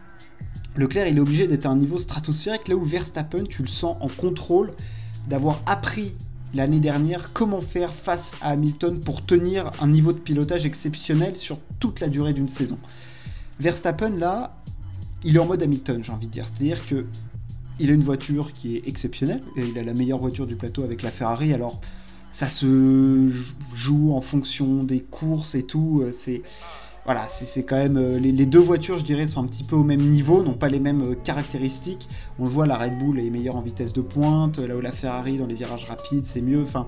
Leclerc, 0.77 1.09
il 1.09 1.17
est 1.17 1.21
obligé 1.21 1.49
d'être 1.49 1.65
à 1.65 1.71
un 1.71 1.77
niveau 1.77 1.99
stratosphérique, 1.99 2.69
là 2.69 2.77
où 2.77 2.85
Verstappen, 2.85 3.45
tu 3.49 3.63
le 3.63 3.69
sens 3.69 3.97
en 4.01 4.09
contrôle, 4.09 4.75
d'avoir 5.29 5.63
appris 5.65 6.13
l'année 6.53 6.81
dernière 6.81 7.33
comment 7.33 7.61
faire 7.61 7.93
face 7.93 8.33
à 8.43 8.51
Hamilton 8.51 9.01
pour 9.01 9.25
tenir 9.25 9.71
un 9.81 9.89
niveau 9.89 10.13
de 10.13 10.19
pilotage 10.19 10.67
exceptionnel 10.67 11.37
sur 11.37 11.59
toute 11.81 12.01
la 12.01 12.09
durée 12.09 12.33
d'une 12.35 12.49
saison. 12.49 12.79
Verstappen, 13.61 14.11
là, 14.11 14.58
il 15.25 15.37
est 15.37 15.39
en 15.39 15.47
mode 15.47 15.63
Hamilton, 15.63 16.03
j'ai 16.03 16.13
envie 16.13 16.27
de 16.27 16.33
dire. 16.33 16.47
C'est-à-dire 16.47 16.87
que 16.87 17.07
il 17.81 17.91
a 17.91 17.93
une 17.93 18.03
voiture 18.03 18.53
qui 18.53 18.77
est 18.77 18.89
exceptionnelle, 18.89 19.43
et 19.57 19.65
il 19.65 19.79
a 19.79 19.83
la 19.83 19.95
meilleure 19.95 20.19
voiture 20.19 20.47
du 20.47 20.57
plateau 20.57 20.83
avec 20.83 21.03
la 21.03 21.11
Ferrari, 21.11 21.53
alors 21.53 21.81
ça 22.31 22.49
se 22.49 23.31
joue 23.75 24.13
en 24.13 24.21
fonction 24.21 24.85
des 24.85 25.01
courses 25.01 25.55
et 25.55 25.65
tout, 25.65 26.03
euh, 26.03 26.13
c'est... 26.13 26.43
Voilà, 27.05 27.27
c'est 27.27 27.63
quand 27.63 27.77
même. 27.77 27.97
Euh, 27.97 28.19
les, 28.19 28.45
deux 28.45 28.59
voitures, 28.59 28.99
je 28.99 29.05
dirais, 29.05 29.25
sont 29.25 29.43
un 29.43 29.47
petit 29.47 29.65
peu 29.65 29.77
au 29.77 29.83
même 29.83 30.03
niveau, 30.03 30.43
n'ont 30.43 30.53
pas 30.53 30.69
les 30.69 30.79
mêmes 30.79 31.13
euh, 31.13 31.15
caractéristiques. 31.15 32.07
On 32.39 32.45
le 32.45 32.51
voit, 32.51 32.67
la 32.67 32.77
Red 32.77 32.99
Bull 32.99 33.19
est 33.19 33.31
meilleure 33.31 33.57
en 33.57 33.63
vitesse 33.63 33.95
de 33.95 34.03
pointe, 34.03 34.59
là 34.59 34.77
où 34.77 34.83
la 34.83 34.93
Ferrari, 34.93 35.39
dans 35.39 35.47
les 35.47 35.55
virages 35.55 35.87
rapides, 35.87 36.27
c'est 36.27 36.43
mieux. 36.43 36.61
Enfin, 36.61 36.87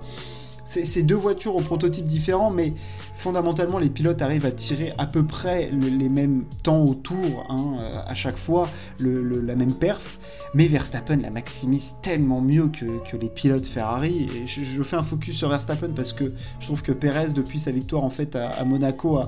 c'est 0.71 1.03
deux 1.03 1.17
voitures 1.17 1.57
aux 1.57 1.63
prototypes 1.63 2.07
différents, 2.07 2.51
mais 2.51 2.75
fondamentalement, 3.17 3.79
les 3.79 3.91
pilotes 3.91 4.23
arrivent 4.23 4.47
à 4.47 4.53
tirer 4.53 4.93
à 4.99 5.07
peu 5.07 5.25
près 5.25 5.69
les 5.71 6.09
mêmes 6.09 6.45
temps 6.63 6.85
au 6.85 6.95
tour 6.95 7.47
hein, 7.49 7.79
euh, 7.81 8.01
à 8.07 8.15
chaque 8.15 8.37
fois, 8.37 8.69
la 9.01 9.57
même 9.57 9.75
perf. 9.75 10.19
Mais 10.55 10.69
Verstappen 10.69 11.17
la 11.17 11.31
maximise 11.31 11.95
tellement 12.03 12.41
mieux 12.41 12.69
que, 12.69 13.17
les 13.17 13.29
pilotes 13.29 13.67
Ferrari. 13.67 14.29
Je, 14.47 14.83
fais 14.83 14.97
un 14.97 15.03
focus 15.03 15.37
sur 15.37 15.49
Verstappen 15.49 15.91
parce 15.95 16.13
que 16.13 16.33
je 16.61 16.67
trouve 16.67 16.83
que 16.83 16.93
Perez, 16.93 17.33
depuis 17.33 17.59
sa 17.59 17.73
victoire 17.73 18.05
en 18.05 18.11
fait 18.11 18.37
à, 18.37 18.65
Monaco, 18.65 19.19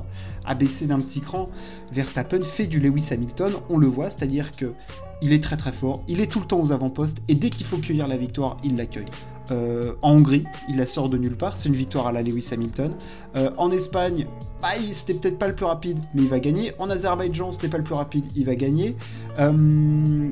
a, 0.44 0.54
baissé 0.54 0.86
d'un 0.86 1.00
petit 1.00 1.20
cran. 1.20 1.48
Verstappen 1.90 2.42
fait 2.42 2.66
du 2.66 2.78
Lewis 2.78 3.08
Hamilton, 3.10 3.52
on 3.68 3.78
le 3.78 3.88
voit, 3.88 4.10
c'est-à-dire 4.10 4.52
que 4.52 4.72
il 5.20 5.32
est 5.32 5.42
très 5.42 5.56
très 5.56 5.72
fort, 5.72 6.02
il 6.08 6.20
est 6.20 6.30
tout 6.30 6.40
le 6.40 6.46
temps 6.46 6.60
aux 6.60 6.72
avant-postes 6.72 7.18
et 7.28 7.34
dès 7.34 7.50
qu'il 7.50 7.66
faut 7.66 7.78
cueillir 7.78 8.08
la 8.08 8.16
victoire, 8.16 8.58
il 8.64 8.76
l'accueille. 8.76 9.06
Euh, 9.50 9.92
en 10.02 10.12
Hongrie, 10.12 10.44
il 10.68 10.76
la 10.76 10.86
sort 10.86 11.08
de 11.08 11.18
nulle 11.18 11.36
part, 11.36 11.56
c'est 11.56 11.68
une 11.68 11.74
victoire 11.74 12.06
à 12.06 12.12
la 12.12 12.22
Lewis 12.22 12.48
Hamilton. 12.52 12.92
Euh, 13.36 13.50
en 13.56 13.70
Espagne, 13.70 14.26
bah, 14.60 14.68
c'était 14.92 15.14
peut-être 15.14 15.38
pas 15.38 15.48
le 15.48 15.54
plus 15.54 15.66
rapide, 15.66 15.98
mais 16.14 16.22
il 16.22 16.28
va 16.28 16.40
gagner. 16.40 16.72
En 16.78 16.88
Azerbaïdjan, 16.90 17.50
c'était 17.52 17.68
pas 17.68 17.78
le 17.78 17.84
plus 17.84 17.94
rapide, 17.94 18.24
il 18.36 18.46
va 18.46 18.54
gagner. 18.54 18.96
Euh, 19.38 20.30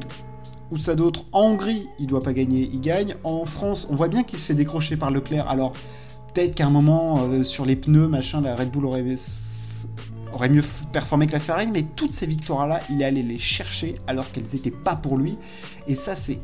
ou 0.70 0.76
ça 0.76 0.94
d'autre 0.94 1.24
En 1.32 1.50
Hongrie, 1.50 1.88
il 1.98 2.06
doit 2.06 2.22
pas 2.22 2.32
gagner, 2.32 2.70
il 2.72 2.80
gagne. 2.80 3.16
En 3.24 3.44
France, 3.44 3.88
on 3.90 3.96
voit 3.96 4.08
bien 4.08 4.22
qu'il 4.22 4.38
se 4.38 4.44
fait 4.44 4.54
décrocher 4.54 4.96
par 4.96 5.10
Leclerc. 5.10 5.48
Alors, 5.48 5.72
peut-être 6.32 6.54
qu'à 6.54 6.66
un 6.66 6.70
moment, 6.70 7.42
sur 7.42 7.66
les 7.66 7.74
pneus, 7.74 8.06
machin, 8.06 8.40
la 8.40 8.54
Red 8.54 8.70
Bull 8.70 8.86
aurait 8.86 9.02
aurait 10.32 10.48
mieux 10.48 10.62
performé 10.92 11.26
que 11.26 11.32
la 11.32 11.40
Ferrari, 11.40 11.70
mais 11.72 11.82
toutes 11.82 12.12
ces 12.12 12.26
victoires-là, 12.26 12.80
il 12.90 13.02
est 13.02 13.04
allé 13.04 13.22
les 13.22 13.38
chercher 13.38 13.96
alors 14.06 14.30
qu'elles 14.30 14.46
n'étaient 14.52 14.70
pas 14.70 14.94
pour 14.94 15.16
lui. 15.16 15.38
Et 15.88 15.94
ça, 15.94 16.14
c'est 16.14 16.38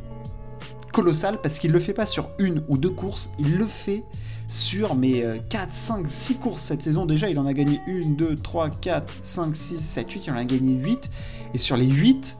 colossal 0.91 1.39
parce 1.41 1.59
qu'il 1.59 1.71
le 1.71 1.79
fait 1.79 1.93
pas 1.93 2.05
sur 2.05 2.29
une 2.39 2.63
ou 2.67 2.77
deux 2.77 2.89
courses, 2.89 3.29
il 3.39 3.57
le 3.57 3.67
fait 3.67 4.03
sur 4.47 4.95
mes 4.95 5.23
4, 5.49 5.73
5, 5.73 6.05
6 6.09 6.35
courses 6.35 6.63
cette 6.63 6.81
saison. 6.81 7.05
Déjà, 7.05 7.29
il 7.29 7.37
en 7.39 7.45
a 7.45 7.53
gagné 7.53 7.81
1, 7.87 8.11
2, 8.11 8.35
3, 8.35 8.69
4, 8.69 9.13
5, 9.21 9.55
6, 9.55 9.77
7, 9.77 10.11
8. 10.11 10.23
Il 10.27 10.31
en 10.31 10.37
a 10.37 10.45
gagné 10.45 10.73
8. 10.75 11.09
Et 11.53 11.57
sur 11.57 11.77
les 11.77 11.87
8, 11.87 12.37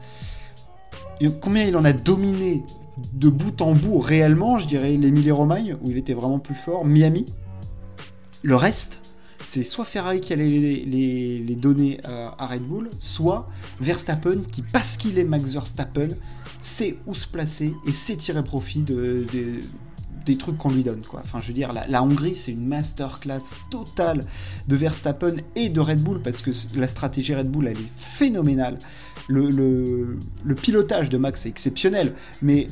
combien 1.40 1.64
il 1.64 1.76
en 1.76 1.84
a 1.84 1.92
dominé 1.92 2.64
de 3.12 3.28
bout 3.28 3.60
en 3.62 3.72
bout 3.72 3.98
réellement 3.98 4.58
Je 4.58 4.66
dirais 4.66 4.96
l'Emilie-Romagne, 4.96 5.76
où 5.82 5.90
il 5.90 5.98
était 5.98 6.14
vraiment 6.14 6.38
plus 6.38 6.54
fort. 6.54 6.84
Miami? 6.84 7.26
Le 8.42 8.56
reste, 8.56 9.00
c'est 9.44 9.62
soit 9.62 9.84
Ferrari 9.84 10.20
qui 10.20 10.32
allait 10.32 10.48
les, 10.48 11.38
les, 11.38 11.54
donner 11.56 12.00
à 12.04 12.46
Red 12.46 12.62
Bull, 12.62 12.90
soit 12.98 13.48
Verstappen 13.80 14.42
qui, 14.50 14.62
parce 14.62 14.96
qu'il 14.96 15.18
est 15.18 15.24
Max 15.24 15.52
Verstappen, 15.52 16.10
sait 16.60 16.98
où 17.06 17.14
se 17.14 17.26
placer 17.26 17.74
et 17.86 17.92
sait 17.92 18.16
tirer 18.16 18.42
profit 18.42 18.82
de, 18.82 19.24
des 20.26 20.36
trucs 20.36 20.58
qu'on 20.58 20.70
lui 20.70 20.82
donne. 20.82 21.02
Quoi. 21.02 21.20
Enfin, 21.24 21.40
je 21.40 21.48
veux 21.48 21.54
dire, 21.54 21.72
la, 21.72 22.02
Hongrie, 22.02 22.36
c'est 22.36 22.52
une 22.52 22.66
masterclass 22.66 23.54
totale 23.70 24.24
de 24.66 24.76
Verstappen 24.76 25.36
et 25.56 25.68
de 25.68 25.80
Red 25.80 26.02
Bull, 26.02 26.20
parce 26.20 26.42
que 26.42 26.50
la 26.76 26.86
stratégie 26.86 27.34
Red 27.34 27.50
Bull, 27.50 27.66
elle 27.66 27.78
est 27.78 27.92
phénoménale. 27.96 28.78
Le, 29.28 29.50
le 29.50 30.54
pilotage 30.54 31.08
de 31.08 31.18
Max 31.18 31.46
est 31.46 31.50
exceptionnel, 31.50 32.14
mais 32.42 32.68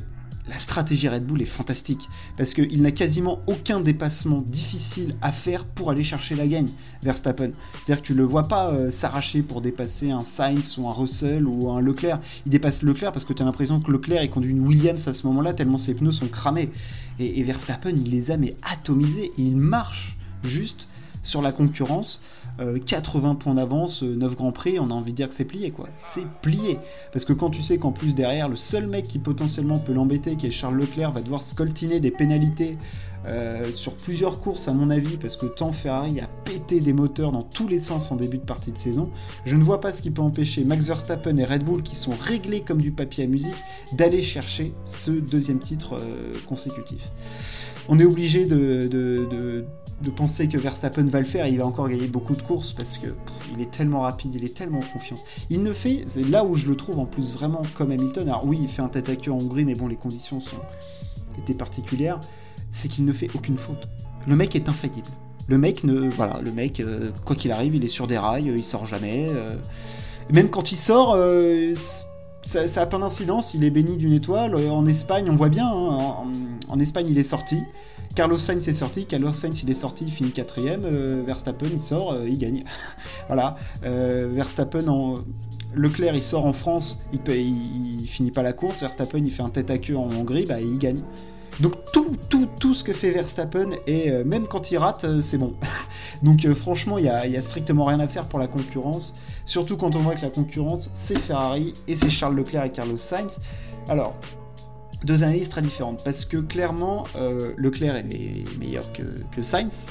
la 0.49 0.59
stratégie 0.59 1.09
Red 1.09 1.27
Bull 1.27 1.43
est 1.43 1.45
fantastique 1.45 2.09
parce 2.37 2.55
qu'il 2.55 2.83
n'a 2.83 2.93
quasiment 2.93 3.41
aucun 3.47 3.81
dépassement 3.81 4.45
difficile 4.47 5.17
à 5.21 5.33
faire 5.33 5.65
pour 5.65 5.91
aller 5.91 6.05
chercher 6.05 6.35
la 6.37 6.47
gagne, 6.47 6.69
Verstappen. 7.03 7.51
C'est-à-dire 7.85 8.03
que 8.03 8.07
tu 8.07 8.15
le 8.15 8.23
vois 8.23 8.47
pas 8.47 8.71
euh, 8.71 8.91
s'arracher 8.91 9.43
pour 9.43 9.61
dépasser 9.61 10.11
un 10.11 10.21
Sainz 10.21 10.79
ou 10.79 10.89
un 10.89 10.93
Russell 10.93 11.47
ou 11.47 11.71
un 11.71 11.81
Leclerc. 11.81 12.21
Il 12.45 12.51
dépasse 12.51 12.83
Leclerc 12.83 13.13
parce 13.13 13.25
que 13.25 13.33
tu 13.33 13.43
as 13.43 13.47
l'impression 13.47 13.81
que 13.81 13.91
Leclerc 13.91 14.23
il 14.23 14.31
conduit 14.31 14.53
une 14.53 14.67
Williams 14.67 15.09
à 15.09 15.13
ce 15.13 15.27
moment-là 15.27 15.53
tellement 15.53 15.79
ses 15.79 15.95
pneus 15.95 16.13
sont 16.13 16.29
cramés. 16.29 16.71
Et, 17.19 17.43
Verstappen 17.43 17.95
il 17.97 18.11
les 18.11 18.31
a 18.31 18.37
mais 18.37 18.57
atomisés 18.63 19.33
il 19.39 19.57
marche 19.57 20.17
juste 20.45 20.89
sur 21.23 21.43
la 21.43 21.51
concurrence. 21.51 22.23
80 22.59 23.31
euh, 23.31 23.35
points 23.35 23.55
d'avance, 23.55 24.03
9 24.03 24.33
euh, 24.33 24.35
grands 24.35 24.53
prix, 24.53 24.79
on 24.79 24.91
a 24.91 24.95
envie 24.95 25.13
de 25.13 25.17
dire 25.17 25.29
que 25.29 25.35
c'est 25.35 25.45
plié 25.45 25.71
quoi. 25.71 25.89
C'est 25.97 26.27
plié. 26.43 26.79
Parce 27.13 27.25
que 27.25 27.33
quand 27.33 27.51
tu 27.51 27.63
sais 27.63 27.79
qu'en 27.79 27.93
plus 27.93 28.15
derrière, 28.15 28.49
le 28.49 28.57
seul 28.57 28.87
mec 28.87 29.07
qui 29.07 29.19
potentiellement 29.19 29.79
peut 29.79 29.93
l'embêter, 29.93 30.37
qui 30.37 30.47
est 30.47 30.51
Charles 30.51 30.77
Leclerc, 30.77 31.13
va 31.13 31.21
devoir 31.21 31.41
scoltiner 31.41 32.01
des 32.01 32.11
pénalités 32.11 32.79
euh, 33.27 33.73
sur 33.73 33.95
plusieurs 33.95 34.41
courses 34.41 34.69
à 34.69 34.73
mon 34.73 34.89
avis, 34.89 35.17
parce 35.17 35.37
que 35.37 35.47
tant 35.47 35.73
Ferrari 35.73 36.21
a 36.21 36.29
pété 36.45 36.81
des 36.81 36.93
moteurs 36.93 37.33
dans 37.33 37.43
tous 37.43 37.69
les 37.69 37.79
sens 37.79 38.11
en 38.11 38.17
début 38.17 38.39
de 38.39 38.45
partie 38.45 38.73
de 38.73 38.79
saison, 38.79 39.11
je 39.45 39.57
ne 39.57 39.63
vois 39.63 39.81
pas 39.81 39.93
ce 39.93 40.01
qui 40.01 40.11
peut 40.11 40.23
empêcher 40.23 40.65
Max 40.65 40.87
Verstappen 40.87 41.37
et 41.37 41.45
Red 41.45 41.65
Bull, 41.65 41.83
qui 41.83 41.97
sont 41.97 42.15
réglés 42.21 42.61
comme 42.61 42.81
du 42.81 42.93
papier 42.93 43.25
à 43.25 43.27
musique, 43.27 43.57
d'aller 43.93 44.23
chercher 44.23 44.73
ce 44.85 45.11
deuxième 45.11 45.59
titre 45.59 45.99
consécutif. 46.47 47.11
On 47.89 47.99
est 47.99 48.05
obligé 48.05 48.47
de 48.47 48.89
de 48.89 49.67
penser 50.11 50.49
que 50.49 50.59
Verstappen 50.59 51.05
va 51.05 51.21
le 51.21 51.25
faire, 51.25 51.47
il 51.47 51.59
va 51.59 51.67
encore 51.67 51.89
gagner 51.89 52.07
beaucoup 52.07 52.35
de 52.35 52.43
courses 52.43 52.73
parce 52.73 52.99
que 52.99 53.09
il 53.55 53.61
est 53.61 53.71
tellement 53.71 54.03
rapide, 54.03 54.35
il 54.35 54.45
est 54.45 54.55
tellement 54.55 54.79
en 54.79 54.93
confiance. 54.93 55.25
Il 55.51 55.63
ne 55.63 55.73
fait, 55.73 56.05
c'est 56.07 56.25
là 56.29 56.45
où 56.45 56.55
je 56.55 56.67
le 56.67 56.77
trouve 56.77 56.99
en 56.99 57.07
plus 57.07 57.33
vraiment 57.33 57.63
comme 57.75 57.91
Hamilton. 57.91 58.29
Alors 58.29 58.45
oui, 58.47 58.59
il 58.63 58.69
fait 58.69 58.83
un 58.83 58.89
tête 58.89 59.09
à 59.09 59.17
queue 59.17 59.33
en 59.33 59.39
Hongrie, 59.39 59.65
mais 59.65 59.75
bon, 59.75 59.87
les 59.87 59.97
conditions 59.97 60.41
sont 60.41 60.59
étaient 61.39 61.55
particulières. 61.55 62.21
C'est 62.71 62.89
qu'il 62.89 63.05
ne 63.05 63.13
fait 63.13 63.29
aucune 63.35 63.59
faute. 63.59 63.89
Le 64.27 64.37
mec 64.37 64.57
est 64.57 64.69
infaillible. 64.69 65.09
Le 65.49 65.59
mec 65.59 65.85
ne, 65.85 66.09
voilà, 66.11 66.41
le 66.43 66.51
mec, 66.51 66.81
euh, 66.81 67.11
quoi 67.25 67.37
qu'il 67.37 67.53
arrive, 67.53 67.75
il 67.75 67.85
est 67.85 67.89
sur 67.89 68.07
des 68.07 68.19
rails, 68.19 68.53
il 68.55 68.65
sort 68.65 68.87
jamais. 68.87 69.29
Euh. 69.31 69.57
même 70.33 70.51
quand 70.51 70.73
il 70.73 70.77
sort, 70.77 71.15
euh, 71.17 71.73
ça, 72.43 72.67
ça, 72.67 72.83
a 72.83 72.87
pas 72.87 72.99
d'incidence. 72.99 73.55
Il 73.55 73.63
est 73.63 73.71
béni 73.71 73.97
d'une 73.97 74.13
étoile. 74.13 74.57
En 74.57 74.85
Espagne, 74.87 75.31
on 75.31 75.37
voit 75.37 75.49
bien. 75.49 75.69
Hein, 75.69 76.25
en 76.69 76.81
Espagne, 76.81 77.07
il 77.09 77.19
est 77.19 77.23
sorti. 77.23 77.57
Carlos 78.17 78.39
Sainz 78.39 78.67
est 78.67 78.73
sorti, 78.73 79.05
Carlos 79.05 79.31
Sainz 79.33 79.63
il 79.63 79.69
est 79.69 79.75
sorti, 79.75 80.05
il 80.07 80.11
finit 80.11 80.31
quatrième, 80.31 80.85
euh, 80.87 81.23
Verstappen 81.27 81.67
il 81.71 81.83
sort, 81.83 82.13
euh, 82.13 82.27
il 82.27 82.39
gagne. 82.39 82.65
voilà, 83.27 83.57
euh, 83.85 84.31
Verstappen 84.33 84.89
en... 84.89 85.17
Leclerc 85.75 86.15
il 86.15 86.23
sort 86.23 86.47
en 86.47 86.55
France, 86.55 86.99
il, 87.13 88.09
finit 88.09 88.31
pas 88.31 88.43
la 88.43 88.55
course, 88.55 88.81
Verstappen 88.81 89.19
il 89.19 89.31
fait 89.31 89.43
un 89.43 89.51
tête 89.51 89.71
à 89.71 89.77
queue 89.77 89.99
en 89.99 90.09
Hongrie, 90.11 90.47
bah 90.47 90.63
il 90.63 90.79
gagne. 90.79 91.03
Donc 91.61 91.75
tout, 91.93 92.17
tout, 92.31 92.49
tout 92.59 92.75
ce 92.75 92.83
que 92.83 92.95
fait 92.95 93.11
Verstappen, 93.11 93.71
et 93.87 94.11
même 94.25 94.47
quand 94.47 94.71
il 94.71 94.79
rate, 94.79 95.21
c'est 95.21 95.39
bon. 95.39 95.53
Donc 96.23 96.47
franchement, 96.55 96.97
il 96.97 97.03
n'y 97.03 97.11
a, 97.11 97.19
a, 97.21 97.41
strictement 97.43 97.85
rien 97.85 98.01
à 98.01 98.09
faire 98.09 98.25
pour 98.27 98.39
la 98.39 98.47
concurrence. 98.47 99.15
Surtout 99.45 99.77
quand 99.77 99.95
on 99.95 99.99
voit 99.99 100.15
que 100.15 100.23
la 100.23 100.31
concurrence, 100.31 100.91
c'est 100.95 101.19
Ferrari 101.19 101.75
et 101.89 101.97
c'est 101.97 102.11
Charles 102.11 102.37
Leclerc 102.37 102.65
et 102.65 102.71
Carlos 102.71 102.97
Sainz. 102.97 103.39
Alors, 103.89 104.15
deux 105.07 105.25
analyses 105.25 105.49
très 105.49 105.63
différentes. 105.63 106.05
Parce 106.05 106.25
que 106.25 106.37
clairement, 106.39 107.05
euh, 107.17 107.53
Leclerc 107.57 107.97
est 107.97 108.59
meilleur 108.59 108.93
que, 108.93 109.03
que, 109.35 109.43
Sainz. 109.43 109.87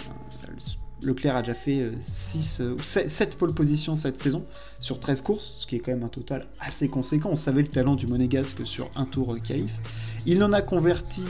Leclerc 1.01 1.35
a 1.35 1.41
déjà 1.41 1.53
fait 1.53 1.91
6 1.99 2.61
ou 2.61 2.83
7 2.83 3.37
pole 3.37 3.53
positions 3.53 3.95
cette 3.95 4.19
saison 4.19 4.45
sur 4.79 4.99
13 4.99 5.21
courses, 5.21 5.53
ce 5.57 5.67
qui 5.67 5.75
est 5.75 5.79
quand 5.79 5.91
même 5.91 6.03
un 6.03 6.09
total 6.09 6.47
assez 6.59 6.87
conséquent. 6.87 7.29
On 7.31 7.35
savait 7.35 7.61
le 7.61 7.67
talent 7.67 7.95
du 7.95 8.07
Monégasque 8.07 8.65
sur 8.65 8.89
un 8.95 9.05
tour 9.05 9.37
qualif. 9.43 9.73
Il 10.25 10.39
n'en 10.39 10.51
a 10.51 10.61
converti 10.61 11.23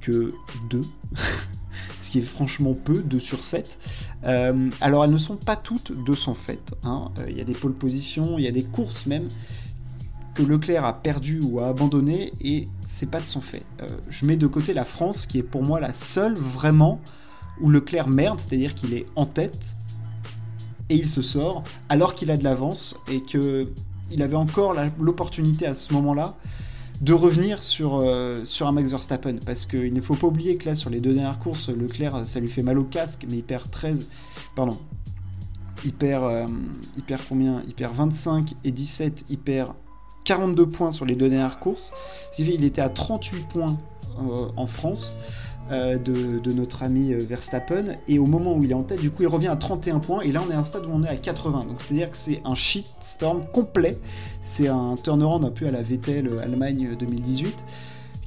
que 0.00 0.32
2. 0.70 0.82
ce 2.00 2.10
qui 2.10 2.18
est 2.20 2.22
franchement 2.22 2.74
peu, 2.74 3.02
2 3.02 3.18
sur 3.18 3.42
7. 3.42 3.78
Euh, 4.24 4.70
alors 4.80 5.04
elles 5.04 5.10
ne 5.10 5.18
sont 5.18 5.36
pas 5.36 5.56
toutes 5.56 5.92
de 6.04 6.14
son 6.14 6.34
fait. 6.34 6.60
Hein. 6.84 7.10
Euh, 7.18 7.26
il 7.28 7.36
y 7.36 7.40
a 7.40 7.44
des 7.44 7.54
pole 7.54 7.74
positions, 7.74 8.38
il 8.38 8.44
y 8.44 8.48
a 8.48 8.52
des 8.52 8.62
courses 8.62 9.06
même 9.06 9.28
que 10.36 10.42
Leclerc 10.42 10.84
a 10.84 10.92
perdu 10.92 11.40
ou 11.40 11.60
a 11.60 11.68
abandonné 11.68 12.32
et 12.40 12.68
c'est 12.84 13.10
pas 13.10 13.20
de 13.20 13.26
son 13.26 13.40
fait. 13.40 13.64
Euh, 13.80 13.88
je 14.10 14.26
mets 14.26 14.36
de 14.36 14.46
côté 14.46 14.74
la 14.74 14.84
France 14.84 15.26
qui 15.26 15.38
est 15.38 15.42
pour 15.42 15.62
moi 15.62 15.80
la 15.80 15.94
seule 15.94 16.34
vraiment 16.34 17.00
où 17.60 17.70
Leclerc 17.70 18.08
merde, 18.08 18.38
c'est-à-dire 18.38 18.74
qu'il 18.74 18.92
est 18.92 19.06
en 19.16 19.26
tête 19.26 19.76
et 20.88 20.94
il 20.94 21.08
se 21.08 21.22
sort 21.22 21.64
alors 21.88 22.14
qu'il 22.14 22.30
a 22.30 22.36
de 22.36 22.44
l'avance 22.44 23.00
et 23.10 23.22
que 23.22 23.68
il 24.10 24.22
avait 24.22 24.36
encore 24.36 24.74
l'opportunité 25.00 25.66
à 25.66 25.74
ce 25.74 25.92
moment-là 25.94 26.36
de 27.00 27.12
revenir 27.12 27.62
sur, 27.62 27.96
euh, 27.96 28.44
sur 28.44 28.68
un 28.68 28.72
Max 28.72 28.90
Verstappen 28.90 29.36
parce 29.44 29.66
qu'il 29.66 29.92
ne 29.92 30.00
faut 30.00 30.14
pas 30.14 30.28
oublier 30.28 30.56
que 30.56 30.68
là 30.68 30.74
sur 30.76 30.90
les 30.90 31.00
deux 31.00 31.12
dernières 31.12 31.38
courses 31.38 31.70
Leclerc 31.70 32.22
ça 32.26 32.40
lui 32.40 32.48
fait 32.48 32.62
mal 32.62 32.78
au 32.78 32.84
casque 32.84 33.26
mais 33.28 33.38
il 33.38 33.42
perd 33.42 33.70
13 33.70 34.08
pardon 34.54 34.78
il 35.86 35.92
euh, 36.02 36.46
il 36.96 37.02
perd 37.02 37.22
combien? 37.28 37.62
Il 37.66 37.74
perd 37.74 37.94
25 37.94 38.54
et 38.64 38.72
17, 38.72 39.26
il 39.30 39.38
perd 39.38 39.72
42 40.26 40.66
points 40.66 40.90
sur 40.90 41.06
les 41.06 41.14
deux 41.14 41.30
dernières 41.30 41.58
courses. 41.58 41.92
Il 42.38 42.64
était 42.64 42.82
à 42.82 42.90
38 42.90 43.48
points 43.48 43.78
euh, 44.18 44.48
en 44.56 44.66
France. 44.66 45.16
Euh, 45.72 45.98
de, 45.98 46.52
notre 46.52 46.84
ami 46.84 47.12
euh, 47.12 47.18
Verstappen 47.18 47.96
et 48.06 48.20
au 48.20 48.26
moment 48.26 48.54
où 48.54 48.62
il 48.62 48.70
est 48.70 48.74
en 48.74 48.84
tête 48.84 49.00
du 49.00 49.10
coup 49.10 49.24
il 49.24 49.26
revient 49.26 49.48
à 49.48 49.56
31 49.56 49.98
points 49.98 50.20
et 50.20 50.30
là 50.30 50.40
on 50.46 50.48
est 50.52 50.54
à 50.54 50.60
un 50.60 50.64
stade 50.64 50.86
où 50.86 50.90
on 50.92 51.02
est 51.02 51.08
à 51.08 51.16
80 51.16 51.64
donc 51.66 51.80
c'est 51.80 51.90
à 51.90 51.94
dire 51.96 52.10
que 52.12 52.16
c'est 52.16 52.40
un 52.44 52.54
shitstorm 52.54 53.44
complet 53.52 53.98
c'est 54.40 54.68
un 54.68 54.94
turnaround 54.94 55.44
un 55.44 55.50
peu 55.50 55.66
à 55.66 55.72
la 55.72 55.82
Vettel 55.82 56.30
Allemagne 56.40 56.94
2018 56.96 57.64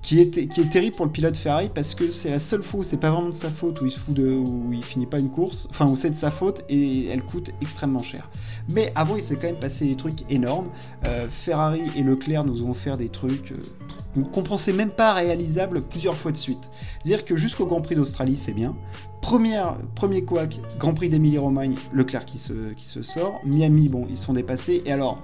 qui 0.01 0.19
est, 0.19 0.69
terrible 0.69 0.95
pour 0.95 1.05
le 1.05 1.11
pilote 1.11 1.35
Ferrari 1.35 1.69
parce 1.73 1.93
que 1.93 2.09
c'est 2.09 2.31
la 2.31 2.39
seule 2.39 2.63
fois 2.63 2.81
où 2.81 2.83
c'est 2.83 2.97
pas 2.97 3.11
vraiment 3.11 3.29
de 3.29 3.33
sa 3.33 3.49
faute, 3.49 3.81
où 3.81 3.85
il 3.85 3.91
se 3.91 3.99
fout 3.99 4.13
de, 4.13 4.29
où 4.29 4.71
il 4.71 4.83
finit 4.83 5.05
pas 5.05 5.19
une 5.19 5.29
course, 5.29 5.67
enfin 5.69 5.87
où 5.87 5.95
c'est 5.95 6.09
de 6.09 6.15
sa 6.15 6.31
faute 6.31 6.63
et 6.69 7.07
elle 7.07 7.23
coûte 7.23 7.51
extrêmement 7.61 8.01
cher. 8.01 8.29
Mais 8.69 8.91
avant 8.95 9.15
il 9.15 9.21
s'est 9.21 9.35
quand 9.35 9.47
même 9.47 9.59
passé 9.59 9.85
des 9.85 9.95
trucs 9.95 10.29
énormes. 10.31 10.69
Euh, 11.05 11.27
Ferrari 11.29 11.81
et 11.95 12.03
Leclerc 12.03 12.45
nous 12.45 12.63
ont 12.63 12.71
offert 12.71 12.97
des 12.97 13.09
trucs 13.09 13.51
euh, 13.51 14.23
qu'on 14.31 14.43
pensait 14.43 14.73
même 14.73 14.91
pas 14.91 15.13
réalisables 15.13 15.81
plusieurs 15.81 16.15
fois 16.15 16.31
de 16.31 16.37
suite. 16.37 16.69
C'est-à-dire 17.03 17.25
que 17.25 17.35
jusqu'au 17.35 17.65
Grand 17.65 17.81
Prix 17.81 17.95
d'Australie 17.95 18.37
c'est 18.37 18.53
bien. 18.53 18.75
Première, 19.21 19.77
premier 19.95 20.23
couac, 20.23 20.59
Grand 20.79 20.93
Prix 20.93 21.09
d'Émilie-Romagne, 21.09 21.75
Leclerc 21.91 22.25
qui 22.25 22.37
se, 22.37 22.73
qui 22.73 22.87
se 22.87 23.01
sort. 23.01 23.41
Miami, 23.45 23.89
bon, 23.89 24.07
ils 24.09 24.15
se 24.15 24.25
font 24.25 24.33
dépasser. 24.33 24.81
Et 24.85 24.93
alors, 24.93 25.21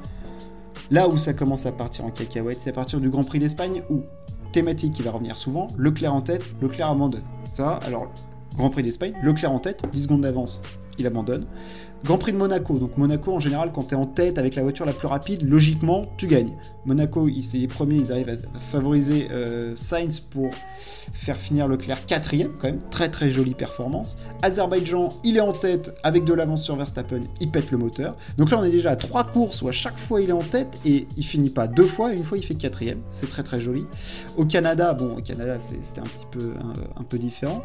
là 0.92 1.08
où 1.08 1.18
ça 1.18 1.34
commence 1.34 1.66
à 1.66 1.72
partir 1.72 2.04
en 2.06 2.12
cacahuète, 2.12 2.58
c'est 2.60 2.72
à 2.72 2.74
partir 2.74 3.00
du 3.00 3.10
Grand 3.10 3.24
Prix 3.24 3.40
d'Espagne 3.40 3.84
où 3.90 4.02
thématique 4.56 4.94
qui 4.94 5.02
va 5.02 5.12
revenir 5.12 5.36
souvent, 5.36 5.68
Leclerc 5.78 6.16
en 6.16 6.22
tête, 6.22 6.42
Leclerc 6.62 6.90
abandonne. 6.90 7.24
Ça, 7.54 7.78
alors, 7.86 8.10
Grand 8.56 8.70
Prix 8.70 8.84
d'Espagne, 8.84 9.14
Leclerc 9.22 9.52
en 9.52 9.60
tête, 9.60 9.84
10 9.92 10.04
secondes 10.04 10.22
d'avance, 10.22 10.62
il 10.98 11.06
abandonne. 11.06 11.46
Grand 12.06 12.20
Prix 12.20 12.34
de 12.34 12.38
Monaco. 12.38 12.78
Donc 12.78 12.98
Monaco, 12.98 13.34
en 13.34 13.40
général, 13.40 13.72
quand 13.74 13.88
tu 13.88 13.96
es 13.96 13.98
en 13.98 14.06
tête 14.06 14.38
avec 14.38 14.54
la 14.54 14.62
voiture 14.62 14.86
la 14.86 14.94
plus 14.94 15.08
rapide, 15.08 15.42
logiquement, 15.42 16.06
tu 16.18 16.28
gagnes. 16.28 16.54
Monaco, 16.86 17.28
c'est 17.42 17.58
les 17.58 17.68
premiers, 17.68 17.96
ils 17.96 18.12
arrivent 18.12 18.30
à 18.30 18.60
favoriser 18.60 19.28
euh, 19.32 19.76
Sainz 19.76 20.20
pour 20.20 20.52
faire 21.14 21.36
finir 21.36 21.68
Leclerc 21.68 22.06
quatrième, 22.06 22.52
quand 22.60 22.68
même. 22.68 22.80
Très 22.92 23.10
très 23.10 23.32
jolie 23.32 23.56
performance. 23.56 24.18
Azerbaïdjan, 24.44 25.10
il 25.24 25.38
est 25.38 25.42
en 25.42 25.52
tête 25.52 25.96
avec 26.04 26.26
de 26.26 26.34
l'avance 26.34 26.64
sur 26.64 26.76
Verstappen, 26.76 27.22
il 27.40 27.50
pète 27.50 27.72
le 27.72 27.80
moteur. 27.80 28.16
Donc 28.38 28.52
là, 28.52 28.60
on 28.60 28.64
est 28.64 28.70
déjà 28.70 28.92
à 28.92 28.96
trois 28.96 29.24
courses 29.24 29.64
où 29.64 29.68
à 29.68 29.72
chaque 29.72 29.98
fois 29.98 30.22
il 30.22 30.30
est 30.30 30.34
en 30.34 30.38
tête 30.40 30.78
et 30.86 31.08
il 31.18 31.26
finit 31.26 31.50
pas 31.50 31.66
deux 31.66 31.88
fois, 31.88 32.14
une 32.14 32.24
fois 32.24 32.38
il 32.38 32.46
fait 32.46 32.54
quatrième. 32.54 33.00
C'est 33.10 33.30
très 33.30 33.42
très 33.42 33.58
joli. 33.58 33.86
Au 34.38 34.46
Canada, 34.46 34.94
bon, 34.94 35.18
au 35.18 35.22
Canada, 35.22 35.58
c'était 35.60 36.02
un 36.02 36.04
petit 36.04 36.28
peu, 36.30 36.54
un, 36.96 37.04
peu 37.04 37.18
différent. 37.18 37.64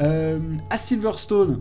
Euh, 0.00 0.38
à 0.70 0.78
Silverstone, 0.78 1.60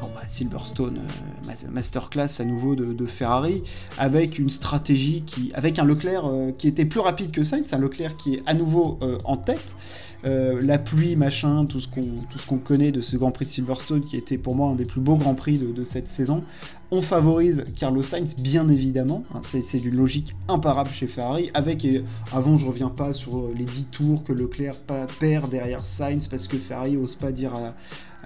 bah, 0.00 0.22
Silverstone, 0.26 0.98
euh, 0.98 1.68
masterclass 1.70 2.40
à 2.40 2.44
nouveau 2.44 2.74
de, 2.74 3.06
Ferrari, 3.06 3.62
avec 3.98 4.38
une 4.38 4.50
stratégie 4.50 5.22
qui, 5.26 5.52
avec 5.54 5.78
un 5.78 5.84
Leclerc 5.84 6.26
euh, 6.26 6.52
qui 6.56 6.68
était 6.68 6.84
plus 6.84 7.00
rapide 7.00 7.30
que 7.30 7.42
Sainz, 7.42 7.72
un 7.72 7.78
Leclerc 7.78 8.16
qui 8.16 8.34
est 8.34 8.42
à 8.46 8.54
nouveau 8.54 8.98
euh, 9.02 9.18
en 9.24 9.36
tête. 9.36 9.76
la 10.24 10.78
pluie, 10.78 11.16
machin, 11.16 11.66
tout 11.66 11.80
ce 11.80 12.46
qu'on 12.46 12.58
connaît 12.58 12.92
de 12.92 13.02
ce 13.02 13.16
Grand 13.18 13.30
Prix 13.30 13.44
de 13.44 13.50
Silverstone, 13.50 14.04
qui 14.04 14.16
était 14.16 14.38
pour 14.38 14.54
moi 14.54 14.70
un 14.70 14.74
des 14.74 14.86
plus 14.86 15.02
beaux 15.02 15.16
Grands 15.16 15.34
Prix 15.34 15.58
de, 15.58 15.84
cette 15.84 16.08
saison. 16.08 16.42
On 16.90 17.02
favorise 17.02 17.64
Carlos 17.76 18.02
Sainz, 18.02 18.34
bien 18.36 18.68
évidemment. 18.68 19.24
Hein, 19.34 19.40
c'est 19.42 19.78
d'une 19.78 19.96
logique 19.96 20.34
imparable 20.48 20.90
chez 20.90 21.06
Ferrari. 21.06 21.50
Avec, 21.52 21.86
avant, 22.32 22.56
je 22.56 22.66
reviens 22.66 22.88
pas 22.88 23.12
sur 23.12 23.50
les 23.54 23.66
10 23.66 23.84
tours 23.86 24.24
que 24.24 24.32
Leclerc 24.32 24.76
perd 25.20 25.50
derrière 25.50 25.84
Sainz 25.84 26.26
parce 26.26 26.46
que 26.46 26.56
Ferrari 26.56 26.96
ose 26.96 27.16
pas 27.16 27.30
dire 27.30 27.54
à 27.54 27.74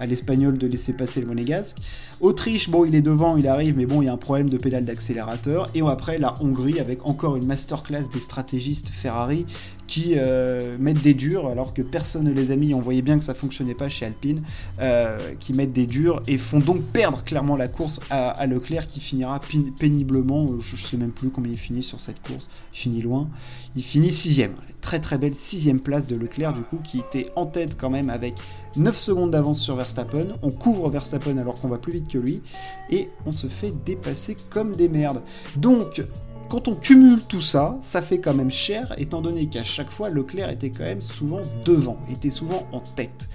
l'Espagnol 0.05 0.57
de 0.57 0.67
laisser 0.67 0.93
passer 0.93 1.21
le 1.21 1.27
monégasque. 1.27 1.77
Autriche, 2.21 2.69
bon, 2.69 2.85
il 2.85 2.95
est 2.95 3.01
devant, 3.01 3.37
il 3.37 3.47
arrive, 3.47 3.77
mais 3.77 3.85
bon, 3.85 4.01
il 4.01 4.05
y 4.05 4.07
a 4.09 4.13
un 4.13 4.17
problème 4.17 4.49
de 4.49 4.57
pédale 4.57 4.85
d'accélérateur. 4.85 5.69
Et 5.75 5.81
après, 5.81 6.17
la 6.17 6.35
Hongrie 6.41 6.79
avec 6.79 7.05
encore 7.05 7.35
une 7.35 7.45
masterclass 7.45 8.07
des 8.11 8.19
stratégistes 8.19 8.89
Ferrari 8.89 9.45
qui 9.89 10.13
euh, 10.17 10.77
mettent 10.79 11.01
des 11.01 11.15
durs 11.15 11.47
alors 11.47 11.73
que 11.73 11.81
personne 11.81 12.25
ne 12.25 12.31
les 12.31 12.51
a 12.51 12.55
mis. 12.55 12.73
On 12.75 12.79
voyait 12.79 13.01
bien 13.01 13.17
que 13.17 13.23
ça 13.23 13.33
fonctionnait 13.33 13.73
pas 13.73 13.89
chez 13.89 14.05
Alpine, 14.05 14.43
euh, 14.79 15.17
qui 15.39 15.53
mettent 15.53 15.73
des 15.73 15.87
durs 15.87 16.21
et 16.27 16.37
font 16.37 16.59
donc 16.59 16.83
perdre 16.83 17.23
clairement 17.23 17.55
la 17.55 17.67
course 17.67 17.99
à, 18.11 18.45
Leclerc 18.45 18.85
qui 18.85 18.99
finira 18.99 19.41
péniblement. 19.79 20.59
Je, 20.59 20.75
ne 20.75 20.81
sais 20.81 20.97
même 20.97 21.11
plus 21.11 21.29
combien 21.29 21.51
il 21.51 21.57
finit 21.57 21.83
sur 21.83 21.99
cette 21.99 22.21
course. 22.21 22.47
Il 22.73 22.77
finit 22.77 23.01
loin. 23.01 23.29
Il 23.75 23.83
finit 23.83 24.11
sixième. 24.11 24.53
Très 24.81 24.99
très 24.99 25.17
belle 25.17 25.35
sixième 25.35 25.79
place 25.79 26.07
de 26.07 26.15
Leclerc 26.15 26.53
du 26.53 26.61
coup 26.61 26.77
qui 26.83 26.99
était 26.99 27.31
en 27.35 27.45
tête 27.45 27.77
quand 27.77 27.89
même 27.89 28.09
avec 28.09 28.35
9 28.75 28.97
secondes 28.97 29.31
d'avance 29.31 29.59
sur 29.59 29.75
Verstappen. 29.75 30.37
On 30.41 30.51
couvre 30.51 30.89
Verstappen 30.89 31.37
alors 31.37 31.55
qu'on 31.55 31.67
va 31.67 31.77
plus 31.77 31.93
vite 31.93 32.07
que 32.07 32.17
lui 32.17 32.41
et 32.89 33.09
on 33.25 33.31
se 33.31 33.47
fait 33.47 33.73
dépasser 33.85 34.37
comme 34.49 34.75
des 34.75 34.89
merdes. 34.89 35.21
Donc 35.57 36.03
quand 36.49 36.67
on 36.67 36.75
cumule 36.75 37.21
tout 37.21 37.41
ça, 37.41 37.77
ça 37.83 38.01
fait 38.01 38.19
quand 38.19 38.33
même 38.33 38.49
cher, 38.49 38.95
étant 38.97 39.21
donné 39.21 39.47
qu'à 39.47 39.63
chaque 39.63 39.91
fois, 39.91 40.09
Leclerc 40.09 40.49
était 40.49 40.71
quand 40.71 40.83
même 40.83 41.01
souvent 41.01 41.41
devant, 41.63 41.97
était 42.11 42.31
souvent 42.31 42.67
en 42.71 42.79
tête. 42.79 43.29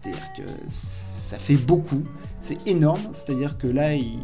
C'est-à-dire 0.00 0.32
que 0.36 0.42
ça 0.68 1.36
fait 1.38 1.56
beaucoup, 1.56 2.04
c'est 2.40 2.64
énorme, 2.68 3.02
c'est-à-dire 3.10 3.58
que 3.58 3.66
là, 3.66 3.96
il... 3.96 4.20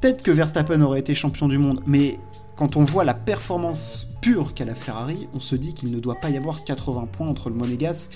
peut-être 0.00 0.22
que 0.22 0.30
Verstappen 0.30 0.80
aurait 0.80 1.00
été 1.00 1.12
champion 1.12 1.48
du 1.48 1.58
monde, 1.58 1.82
mais 1.86 2.20
quand 2.54 2.76
on 2.76 2.84
voit 2.84 3.04
la 3.04 3.14
performance 3.14 4.06
pure 4.20 4.54
qu'a 4.54 4.64
la 4.64 4.74
Ferrari, 4.74 5.28
on 5.34 5.40
se 5.40 5.56
dit 5.56 5.74
qu'il 5.74 5.90
ne 5.90 6.00
doit 6.00 6.16
pas 6.16 6.30
y 6.30 6.36
avoir 6.36 6.64
80 6.64 7.08
points 7.12 7.28
entre 7.28 7.48
le 7.48 7.56
Monégasque 7.56 8.10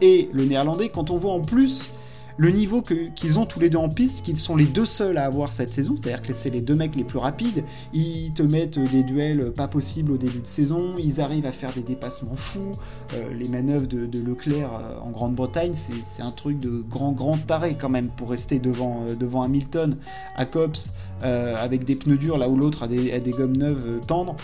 et 0.00 0.28
le 0.32 0.44
Néerlandais. 0.44 0.88
Quand 0.88 1.10
on 1.10 1.16
voit 1.16 1.32
en 1.32 1.42
plus 1.42 1.90
le 2.36 2.50
niveau 2.50 2.82
qu'ils 2.82 3.38
ont 3.38 3.46
tous 3.46 3.60
les 3.60 3.70
deux 3.70 3.78
en 3.78 3.88
piste, 3.88 4.24
qu'ils 4.24 4.36
sont 4.36 4.56
les 4.56 4.64
deux 4.64 4.86
seuls 4.86 5.18
à 5.18 5.24
avoir 5.24 5.52
cette 5.52 5.72
saison, 5.72 5.94
c'est-à-dire 5.94 6.22
que 6.22 6.32
c'est 6.34 6.50
les 6.50 6.60
deux 6.60 6.74
mecs 6.74 6.96
les 6.96 7.04
plus 7.04 7.18
rapides, 7.18 7.64
ils 7.92 8.32
te 8.32 8.42
mettent 8.42 8.78
des 8.78 9.02
duels 9.02 9.52
pas 9.52 9.68
possibles 9.68 10.12
au 10.12 10.16
début 10.16 10.40
de 10.40 10.46
saison, 10.46 10.94
ils 10.98 11.20
arrivent 11.20 11.46
à 11.46 11.52
faire 11.52 11.72
des 11.72 11.82
dépassements 11.82 12.34
fous, 12.34 12.72
euh, 13.14 13.32
les 13.32 13.48
manœuvres 13.48 13.86
de, 13.86 14.24
Leclerc 14.24 14.70
euh, 14.72 14.98
en 15.00 15.10
Grande-Bretagne, 15.10 15.74
c'est 15.74 16.22
un 16.22 16.30
truc 16.30 16.58
de 16.58 16.82
grand 16.88 17.12
grand 17.12 17.36
taré 17.36 17.76
quand 17.78 17.90
même 17.90 18.08
pour 18.08 18.30
rester 18.30 18.58
devant, 18.58 19.04
euh, 19.08 19.14
devant 19.14 19.42
Hamilton 19.42 19.96
à 20.36 20.44
Cops 20.44 20.92
avec 21.22 21.84
des 21.84 21.94
pneus 21.94 22.18
durs 22.18 22.36
là 22.36 22.50
où 22.50 22.56
l'autre 22.56 22.82
a 22.82 22.84
a 22.84 22.88
des 22.88 23.30
gommes 23.30 23.56
neuves 23.56 24.00
tendres. 24.06 24.36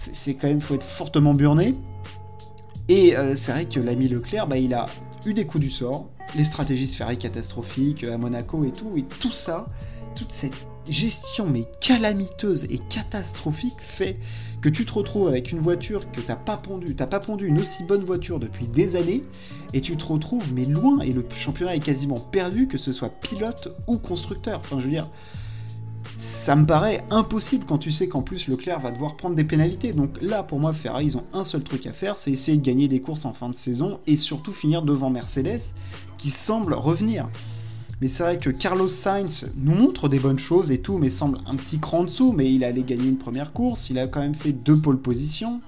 C'est 0.00 0.34
quand 0.34 0.46
même, 0.46 0.60
faut 0.60 0.76
être 0.76 0.86
fortement 0.86 1.34
burné. 1.34 1.74
Et 2.88 3.14
c'est 3.34 3.52
vrai 3.52 3.64
que 3.66 3.80
l'ami 3.80 4.08
Leclerc, 4.08 4.46
bah, 4.46 4.56
il 4.56 4.72
a 4.72 4.86
eu 5.26 5.34
des 5.34 5.44
coups 5.44 5.64
du 5.64 5.70
sort, 5.70 6.08
les 6.36 6.44
stratégies 6.44 6.86
se 6.86 7.02
catastrophiques 7.14 8.04
à 8.04 8.16
Monaco 8.16 8.64
et 8.64 8.70
tout, 8.70 8.92
et 8.96 9.02
tout 9.02 9.32
ça, 9.32 9.66
toute 10.14 10.32
cette 10.32 10.54
gestion 10.88 11.46
mais 11.46 11.66
calamiteuse 11.80 12.64
et 12.64 12.78
catastrophique 12.88 13.78
fait 13.78 14.18
que 14.62 14.70
tu 14.70 14.86
te 14.86 14.92
retrouves 14.92 15.28
avec 15.28 15.52
une 15.52 15.58
voiture 15.58 16.10
que 16.12 16.20
t'as 16.20 16.36
pas 16.36 16.56
pondu, 16.56 16.96
t'as 16.96 17.06
pas 17.06 17.20
pondu 17.20 17.46
une 17.46 17.60
aussi 17.60 17.84
bonne 17.84 18.04
voiture 18.04 18.38
depuis 18.38 18.66
des 18.66 18.96
années, 18.96 19.22
et 19.74 19.80
tu 19.80 19.96
te 19.96 20.04
retrouves 20.04 20.52
mais 20.54 20.64
loin, 20.64 21.00
et 21.00 21.12
le 21.12 21.24
championnat 21.34 21.76
est 21.76 21.84
quasiment 21.84 22.20
perdu, 22.20 22.68
que 22.68 22.78
ce 22.78 22.92
soit 22.92 23.10
pilote 23.10 23.76
ou 23.86 23.98
constructeur. 23.98 24.60
Enfin, 24.60 24.78
je 24.78 24.84
veux 24.84 24.90
dire, 24.92 25.10
ça 26.18 26.56
me 26.56 26.66
paraît 26.66 27.04
impossible 27.10 27.64
quand 27.64 27.78
tu 27.78 27.92
sais 27.92 28.08
qu'en 28.08 28.22
plus 28.22 28.48
Leclerc 28.48 28.80
va 28.80 28.90
devoir 28.90 29.16
prendre 29.16 29.36
des 29.36 29.44
pénalités. 29.44 29.92
Donc 29.92 30.20
là, 30.20 30.42
pour 30.42 30.58
moi, 30.58 30.72
Ferrari, 30.72 31.06
ils 31.06 31.16
ont 31.16 31.24
un 31.32 31.44
seul 31.44 31.62
truc 31.62 31.86
à 31.86 31.92
faire, 31.92 32.16
c'est 32.16 32.32
essayer 32.32 32.58
de 32.58 32.62
gagner 32.64 32.88
des 32.88 33.00
courses 33.00 33.24
en 33.24 33.32
fin 33.32 33.48
de 33.48 33.54
saison 33.54 34.00
et 34.08 34.16
surtout 34.16 34.50
finir 34.50 34.82
devant 34.82 35.10
Mercedes, 35.10 35.60
qui 36.18 36.30
semble 36.30 36.74
revenir. 36.74 37.28
Mais 38.00 38.08
c'est 38.08 38.24
vrai 38.24 38.36
que 38.36 38.50
Carlos 38.50 38.88
Sainz 38.88 39.52
nous 39.56 39.76
montre 39.76 40.08
des 40.08 40.18
bonnes 40.18 40.40
choses 40.40 40.72
et 40.72 40.80
tout, 40.80 40.98
mais 40.98 41.08
semble 41.08 41.38
un 41.46 41.54
petit 41.54 41.78
cran 41.78 42.00
en 42.00 42.04
dessous. 42.04 42.32
Mais 42.32 42.52
il 42.52 42.64
allait 42.64 42.82
gagner 42.82 43.06
une 43.06 43.18
première 43.18 43.52
course, 43.52 43.88
il 43.88 43.98
a 44.00 44.08
quand 44.08 44.20
même 44.20 44.34
fait 44.34 44.52
deux 44.52 44.76
pôles 44.76 45.00
positions. 45.00 45.60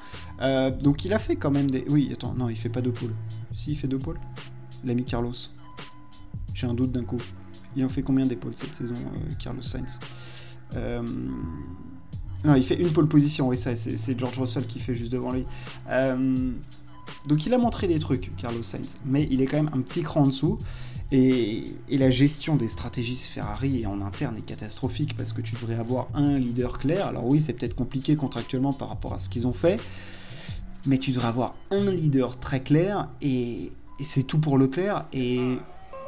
Euh, 0.42 0.72
donc 0.72 1.04
il 1.04 1.12
a 1.12 1.20
fait 1.20 1.36
quand 1.36 1.52
même 1.52 1.70
des. 1.70 1.84
Oui, 1.88 2.10
attends, 2.12 2.34
non, 2.34 2.48
il 2.48 2.56
fait 2.56 2.68
pas 2.68 2.80
deux 2.80 2.92
pôles. 2.92 3.14
Si, 3.54 3.70
il 3.70 3.76
fait 3.76 3.88
deux 3.88 3.98
pôles 3.98 4.18
L'ami 4.84 5.04
Carlos. 5.04 5.32
J'ai 6.54 6.66
un 6.66 6.74
doute 6.74 6.90
d'un 6.90 7.04
coup. 7.04 7.18
Il 7.76 7.84
en 7.84 7.88
fait 7.88 8.02
combien 8.02 8.26
pôles 8.26 8.56
cette 8.56 8.74
saison, 8.74 8.94
euh, 8.94 9.32
Carlos 9.38 9.62
Sainz? 9.62 10.00
Non, 12.44 12.54
il 12.54 12.62
fait 12.62 12.76
une 12.80 12.90
pole 12.90 13.06
position, 13.06 13.48
oui, 13.48 13.58
c'est 13.58 14.18
George 14.18 14.38
Russell 14.38 14.66
qui 14.66 14.80
fait 14.80 14.94
juste 14.94 15.12
devant 15.12 15.32
lui. 15.32 15.44
Euh, 15.90 16.52
donc 17.26 17.44
il 17.44 17.52
a 17.52 17.58
montré 17.58 17.86
des 17.86 17.98
trucs, 17.98 18.34
Carlos 18.36 18.62
Sainz, 18.62 18.96
mais 19.04 19.28
il 19.30 19.42
est 19.42 19.46
quand 19.46 19.58
même 19.58 19.70
un 19.74 19.80
petit 19.80 20.02
cran 20.02 20.22
en 20.22 20.26
dessous. 20.26 20.58
Et, 21.12 21.64
la 21.90 22.10
gestion 22.10 22.56
des 22.56 22.68
stratégies 22.68 23.16
Ferrari 23.16 23.84
en 23.84 24.00
interne 24.00 24.36
est 24.38 24.46
catastrophique 24.46 25.16
parce 25.16 25.32
que 25.32 25.42
tu 25.42 25.54
devrais 25.54 25.74
avoir 25.74 26.08
un 26.14 26.38
leader 26.38 26.78
clair. 26.78 27.08
Alors 27.08 27.26
oui, 27.26 27.42
c'est 27.42 27.52
peut-être 27.52 27.74
compliqué 27.74 28.16
contractuellement 28.16 28.72
par 28.72 28.88
rapport 28.88 29.12
à 29.12 29.18
ce 29.18 29.28
qu'ils 29.28 29.46
ont 29.46 29.52
fait, 29.52 29.78
mais 30.86 30.96
tu 30.98 31.10
devrais 31.10 31.28
avoir 31.28 31.54
un 31.70 31.90
leader 31.90 32.38
très 32.38 32.62
clair 32.62 33.08
et, 33.20 33.72
c'est 34.02 34.22
tout 34.22 34.38
pour 34.38 34.56
Leclerc. 34.56 35.04
Et 35.12 35.58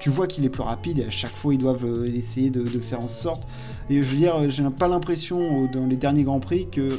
tu 0.03 0.11
vois 0.11 0.27
qu'il 0.27 0.45
est 0.45 0.49
plus 0.49 0.65
rapide 0.65 0.99
et 0.99 1.05
à 1.05 1.11
chaque 1.11 1.31
fois 1.37 1.55
ils 1.55 1.59
doivent 1.59 1.85
euh, 1.85 2.13
essayer 2.13 2.51
de, 2.51 2.67
faire 2.81 2.99
en 2.99 3.09
sorte. 3.09 3.47
Et 3.89 4.03
je 4.03 4.11
veux 4.11 4.17
dire, 4.17 4.51
j'ai 4.51 4.65
pas 4.65 4.89
l'impression 4.89 5.67
dans 5.67 5.87
les 5.87 5.97
derniers 5.97 6.25
grands 6.25 6.41
prix 6.41 6.69
que 6.69 6.99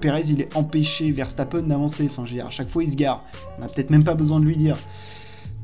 Perez 0.00 0.30
il 0.30 0.40
est 0.40 0.56
empêché 0.56 1.10
Verstappen 1.10 1.62
d'avancer. 1.62 2.06
Enfin, 2.08 2.24
je 2.24 2.30
veux 2.30 2.36
dire, 2.36 2.46
à 2.46 2.50
chaque 2.50 2.68
fois 2.68 2.84
il 2.84 2.90
se 2.92 2.94
gare. 2.94 3.24
On 3.58 3.62
n'a 3.62 3.66
peut-être 3.66 3.90
même 3.90 4.04
pas 4.04 4.14
besoin 4.14 4.38
de 4.38 4.44
lui 4.44 4.56
dire. 4.56 4.78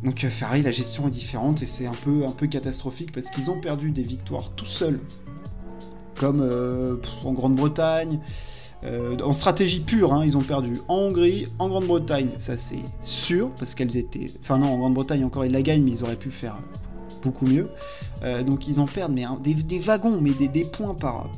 Donc 0.03 0.25
euh, 0.25 0.31
Ferrari, 0.31 0.63
la 0.63 0.73
gestion 0.73 1.07
est 1.07 1.13
différente 1.13 1.63
et 1.63 1.67
c'est 1.67 1.87
un 1.87 1.95
peu, 2.05 2.25
un 2.27 2.33
peu 2.33 2.49
catastrophique 2.49 3.13
parce 3.13 3.31
qu'ils 3.31 3.53
ont 3.53 3.61
perdu 3.61 3.93
des 3.93 4.03
victoires 4.03 4.51
tout 4.57 4.67
seuls, 4.67 4.99
comme 6.17 6.41
euh, 6.41 6.97
en 7.25 7.35
Grande-Bretagne. 7.35 8.19
Euh, 8.85 9.17
en 9.25 9.33
stratégie 9.33 9.81
pure, 9.81 10.13
hein, 10.13 10.25
ils 10.25 10.37
ont 10.37 10.43
perdu 10.43 10.75
en 10.87 10.97
Hongrie, 10.97 11.47
en 11.59 11.69
Grande-Bretagne, 11.69 12.31
ça 12.37 12.57
c'est 12.57 12.85
sûr, 13.01 13.51
parce 13.59 13.75
qu'elles 13.75 13.97
étaient. 13.97 14.29
Enfin, 14.41 14.59
non, 14.59 14.69
en 14.69 14.79
Grande-Bretagne 14.79 15.25
encore 15.25 15.45
ils 15.45 15.53
la 15.53 15.63
gagnent, 15.63 15.83
mais 15.83 15.91
ils 15.91 16.05
auraient 16.05 16.17
pu 16.17 16.31
faire 16.31 16.57
beaucoup 17.23 17.47
mieux. 17.47 17.69
Euh, 18.23 18.45
donc 18.45 18.69
ils 18.69 18.79
en 18.79 18.87
perdent, 18.87 19.13
mais 19.13 19.27
des, 19.43 19.79
wagons, 19.81 20.21
mais 20.21 20.31
des, 20.31 20.65
points 20.65 20.95
par. 20.95 21.29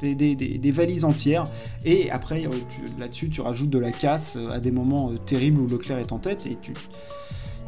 des, 0.00 0.70
valises 0.70 1.04
entières. 1.04 1.46
Et 1.84 2.12
après, 2.12 2.46
euh, 2.46 2.50
là-dessus, 2.98 3.28
tu 3.28 3.40
rajoutes 3.40 3.70
de 3.70 3.78
la 3.78 3.90
casse 3.90 4.38
à 4.52 4.60
des 4.60 4.70
moments 4.70 5.12
terribles 5.26 5.60
où 5.60 5.66
Leclerc 5.66 5.98
est 5.98 6.12
en 6.12 6.18
tête 6.18 6.46
et 6.46 6.56
tu 6.62 6.74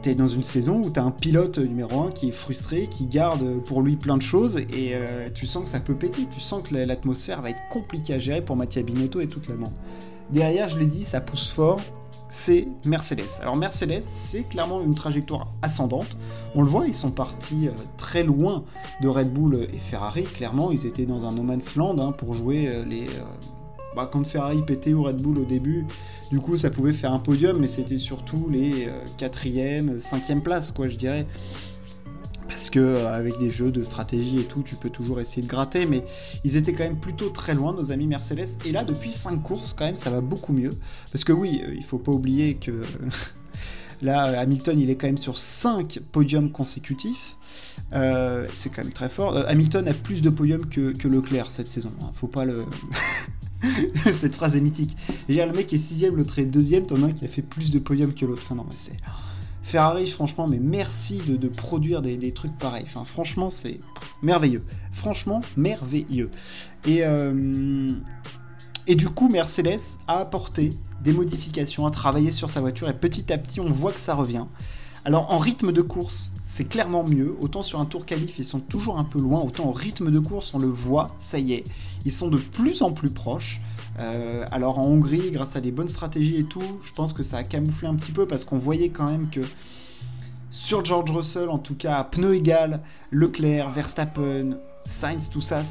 t'es 0.02 0.14
dans 0.14 0.26
une 0.26 0.42
saison 0.42 0.82
où 0.82 0.90
t'as 0.90 1.02
un 1.02 1.10
pilote 1.10 1.58
numéro 1.58 2.02
1 2.02 2.10
qui 2.10 2.28
est 2.28 2.32
frustré, 2.32 2.88
qui 2.90 3.06
garde 3.06 3.62
pour 3.64 3.82
lui 3.82 3.96
plein 3.96 4.16
de 4.16 4.22
choses, 4.22 4.56
et 4.56 4.92
euh, 4.94 5.28
tu 5.32 5.46
sens 5.46 5.64
que 5.64 5.68
ça 5.68 5.80
peut 5.80 5.94
péter, 5.94 6.26
tu 6.30 6.40
sens 6.40 6.62
que 6.68 6.74
l'atmosphère 6.74 7.42
va 7.42 7.50
être 7.50 7.68
compliquée 7.70 8.14
à 8.14 8.18
gérer 8.18 8.42
pour 8.42 8.56
Mattia 8.56 8.82
Binotto 8.82 9.20
et 9.20 9.28
toute 9.28 9.48
la 9.48 9.54
bande. 9.54 9.72
Derrière, 10.30 10.68
je 10.68 10.78
l'ai 10.78 10.86
dit, 10.86 11.04
ça 11.04 11.20
pousse 11.20 11.50
fort, 11.50 11.80
c'est 12.28 12.68
Mercedes. 12.84 13.40
Alors 13.40 13.56
Mercedes, 13.56 14.04
c'est 14.08 14.44
clairement 14.44 14.80
une 14.80 14.94
trajectoire 14.94 15.52
ascendante. 15.62 16.16
On 16.54 16.62
le 16.62 16.68
voit, 16.68 16.86
ils 16.86 16.94
sont 16.94 17.10
partis 17.10 17.68
euh, 17.68 17.72
très 17.96 18.22
loin 18.22 18.64
de 19.02 19.08
Red 19.08 19.32
Bull 19.32 19.68
et 19.72 19.78
Ferrari. 19.78 20.24
Clairement, 20.24 20.70
ils 20.70 20.86
étaient 20.86 21.06
dans 21.06 21.26
un 21.26 21.32
no 21.32 21.42
man's 21.42 21.76
land 21.76 21.96
hein, 21.98 22.12
pour 22.12 22.34
jouer 22.34 22.68
euh, 22.68 22.84
les 22.84 23.06
bah, 23.96 24.08
quand 24.10 24.24
Ferrari 24.24 24.62
pétait 24.62 24.92
au 24.92 25.02
Red 25.02 25.20
Bull 25.20 25.38
au 25.38 25.44
début, 25.44 25.84
du 26.30 26.40
coup 26.40 26.56
ça 26.56 26.70
pouvait 26.70 26.92
faire 26.92 27.12
un 27.12 27.18
podium, 27.18 27.58
mais 27.58 27.66
c'était 27.66 27.98
surtout 27.98 28.48
les 28.50 28.88
4e, 29.18 29.90
euh, 29.90 29.98
5e 29.98 30.40
places, 30.40 30.72
quoi, 30.72 30.88
je 30.88 30.96
dirais. 30.96 31.26
Parce 32.48 32.70
que 32.70 32.80
euh, 32.80 33.12
avec 33.12 33.38
des 33.38 33.50
jeux 33.50 33.70
de 33.70 33.82
stratégie 33.82 34.40
et 34.40 34.44
tout, 34.44 34.62
tu 34.62 34.76
peux 34.76 34.90
toujours 34.90 35.20
essayer 35.20 35.42
de 35.42 35.48
gratter, 35.48 35.86
mais 35.86 36.04
ils 36.44 36.56
étaient 36.56 36.72
quand 36.72 36.84
même 36.84 36.98
plutôt 36.98 37.30
très 37.30 37.54
loin, 37.54 37.72
nos 37.72 37.92
amis 37.92 38.06
Mercedes. 38.06 38.48
Et 38.64 38.72
là, 38.72 38.84
depuis 38.84 39.10
5 39.10 39.42
courses, 39.42 39.72
quand 39.72 39.84
même, 39.84 39.96
ça 39.96 40.10
va 40.10 40.20
beaucoup 40.20 40.52
mieux. 40.52 40.72
Parce 41.12 41.24
que 41.24 41.32
oui, 41.32 41.62
euh, 41.64 41.74
il 41.74 41.84
faut 41.84 41.98
pas 41.98 42.12
oublier 42.12 42.54
que 42.54 42.82
là, 44.02 44.38
Hamilton, 44.40 44.78
il 44.78 44.90
est 44.90 44.96
quand 44.96 45.06
même 45.06 45.18
sur 45.18 45.38
5 45.38 46.00
podiums 46.12 46.50
consécutifs. 46.50 47.36
c'est 47.92 48.70
quand 48.70 48.84
même 48.84 48.92
très 48.92 49.08
fort. 49.08 49.36
Hamilton 49.48 49.88
a 49.88 49.94
plus 49.94 50.22
de 50.22 50.30
podiums 50.30 50.66
que, 50.66 51.08
Leclerc 51.08 51.50
cette 51.50 51.70
saison. 51.70 51.92
Hein. 52.02 52.10
Faut 52.14 52.28
pas 52.28 52.44
le. 52.44 52.66
Cette 54.12 54.34
phrase 54.34 54.56
est 54.56 54.60
mythique. 54.60 54.96
Le 55.28 55.52
mec 55.52 55.72
est 55.72 55.78
sixième, 55.78 56.16
l'autre 56.16 56.38
est 56.38 56.46
deuxième, 56.46 56.86
t'en 56.86 57.02
as 57.02 57.06
un 57.06 57.12
qui 57.12 57.24
a 57.24 57.28
fait 57.28 57.42
plus 57.42 57.70
de 57.70 57.78
podiums 57.78 58.14
que 58.14 58.24
l'autre. 58.24 58.54
Non, 58.54 58.64
mais 58.68 58.76
c'est. 58.76 58.96
Ferrari, 59.62 60.06
franchement, 60.08 60.48
mais 60.48 60.58
merci 60.58 61.18
de, 61.18 61.48
produire 61.48 62.02
des, 62.02 62.32
trucs 62.32 62.56
pareils. 62.58 62.86
Franchement, 63.04 63.50
c'est 63.50 63.78
merveilleux. 64.22 64.64
Franchement, 64.90 65.42
merveilleux. 65.56 66.30
Et, 66.86 67.04
euh, 67.04 67.90
et 68.86 68.96
du 68.96 69.08
coup, 69.08 69.28
Mercedes 69.28 69.98
a 70.08 70.18
apporté 70.18 70.70
des 71.04 71.12
modifications, 71.12 71.86
a 71.86 71.90
travaillé 71.90 72.32
sur 72.32 72.50
sa 72.50 72.60
voiture, 72.60 72.88
et 72.88 72.94
petit 72.94 73.32
à 73.32 73.38
petit, 73.38 73.60
on 73.60 73.70
voit 73.70 73.92
que 73.92 74.00
ça 74.00 74.14
revient. 74.14 74.46
Alors, 75.04 75.32
en 75.32 75.38
rythme 75.38 75.72
de 75.72 75.82
course, 75.82 76.32
c'est 76.52 76.64
clairement 76.64 77.04
mieux. 77.04 77.36
Autant 77.40 77.62
sur 77.62 77.80
un 77.80 77.84
tour 77.84 78.04
qualif, 78.04 78.38
ils 78.38 78.44
sont 78.44 78.58
toujours 78.58 78.98
un 78.98 79.04
peu 79.04 79.20
loin, 79.20 79.40
autant 79.40 79.68
au 79.68 79.72
rythme 79.72 80.10
de 80.10 80.18
course, 80.18 80.52
on 80.52 80.58
le 80.58 80.66
voit, 80.66 81.14
ça 81.16 81.38
y 81.38 81.52
est, 81.52 81.64
ils 82.04 82.12
sont 82.12 82.26
de 82.26 82.38
plus 82.38 82.82
en 82.82 82.90
plus 82.90 83.10
proches. 83.10 83.60
Euh, 84.00 84.44
alors 84.50 84.80
en 84.80 84.84
Hongrie, 84.84 85.30
grâce 85.30 85.54
à 85.54 85.60
des 85.60 85.70
bonnes 85.70 85.88
stratégies 85.88 86.38
et 86.38 86.44
tout, 86.44 86.80
je 86.82 86.92
pense 86.92 87.12
que 87.12 87.22
ça 87.22 87.36
a 87.36 87.44
camouflé 87.44 87.86
un 87.86 87.94
petit 87.94 88.10
peu 88.10 88.26
parce 88.26 88.44
qu'on 88.44 88.58
voyait 88.58 88.88
quand 88.88 89.08
même 89.08 89.28
que 89.30 89.40
sur 90.50 90.84
George 90.84 91.12
Russell, 91.12 91.48
en 91.50 91.58
tout 91.58 91.76
cas, 91.76 92.02
pneu 92.02 92.34
égal, 92.34 92.80
Leclerc, 93.12 93.70
Verstappen, 93.70 94.56
Sainz, 94.84 95.30
tout 95.30 95.40
ça, 95.40 95.62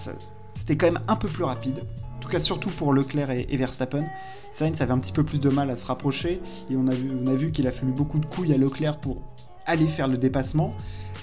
c'était 0.55 0.77
quand 0.77 0.85
même 0.85 1.01
un 1.09 1.17
peu 1.17 1.27
plus 1.27 1.43
rapide. 1.43 1.83
En 2.15 2.19
tout 2.21 2.29
cas, 2.29 2.39
surtout 2.39 2.69
pour 2.69 2.93
Leclerc 2.93 3.31
et, 3.31 3.57
Verstappen. 3.57 4.05
Sainz 4.53 4.81
avait 4.81 4.93
un 4.93 4.99
petit 4.99 5.11
peu 5.11 5.25
plus 5.25 5.41
de 5.41 5.49
mal 5.49 5.69
à 5.71 5.75
se 5.75 5.85
rapprocher 5.85 6.39
et 6.71 6.77
on 6.77 6.87
a 6.87 6.93
vu, 6.93 7.11
on 7.21 7.27
a 7.27 7.35
vu 7.35 7.51
qu'il 7.51 7.67
a 7.67 7.71
fallu 7.73 7.91
beaucoup 7.91 8.19
de 8.19 8.25
couilles 8.25 8.53
à 8.53 8.57
Leclerc 8.57 8.97
pour 8.99 9.21
aller 9.69 9.88
faire 9.88 10.08
le 10.08 10.17
dépassement. 10.17 10.73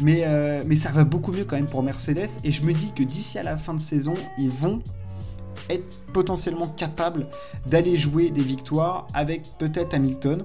Mais, 0.01 0.25
euh, 0.27 0.63
mais 0.67 0.77
ça 0.77 0.91
va 0.91 1.05
beaucoup 1.05 1.33
mieux 1.33 1.45
quand 1.45 1.57
même 1.57 1.67
pour 1.67 1.83
Mercedes. 1.83 2.29
Et 2.45 2.53
je 2.53 2.63
me 2.63 2.73
dis 2.73 2.93
que 2.93 3.03
d'ici 3.03 3.39
à 3.39 3.43
la 3.43 3.57
fin 3.57 3.75
de 3.75 3.81
saison, 3.81 4.15
ils 4.39 4.51
vont 4.51 4.83
être 5.71 6.05
potentiellement 6.13 6.69
capables 6.69 7.27
d'aller 7.67 7.97
jouer 7.97 8.31
des 8.31 8.43
victoires 8.43 9.07
avec 9.15 9.43
peut-être 9.59 9.95
Hamilton, 9.95 10.45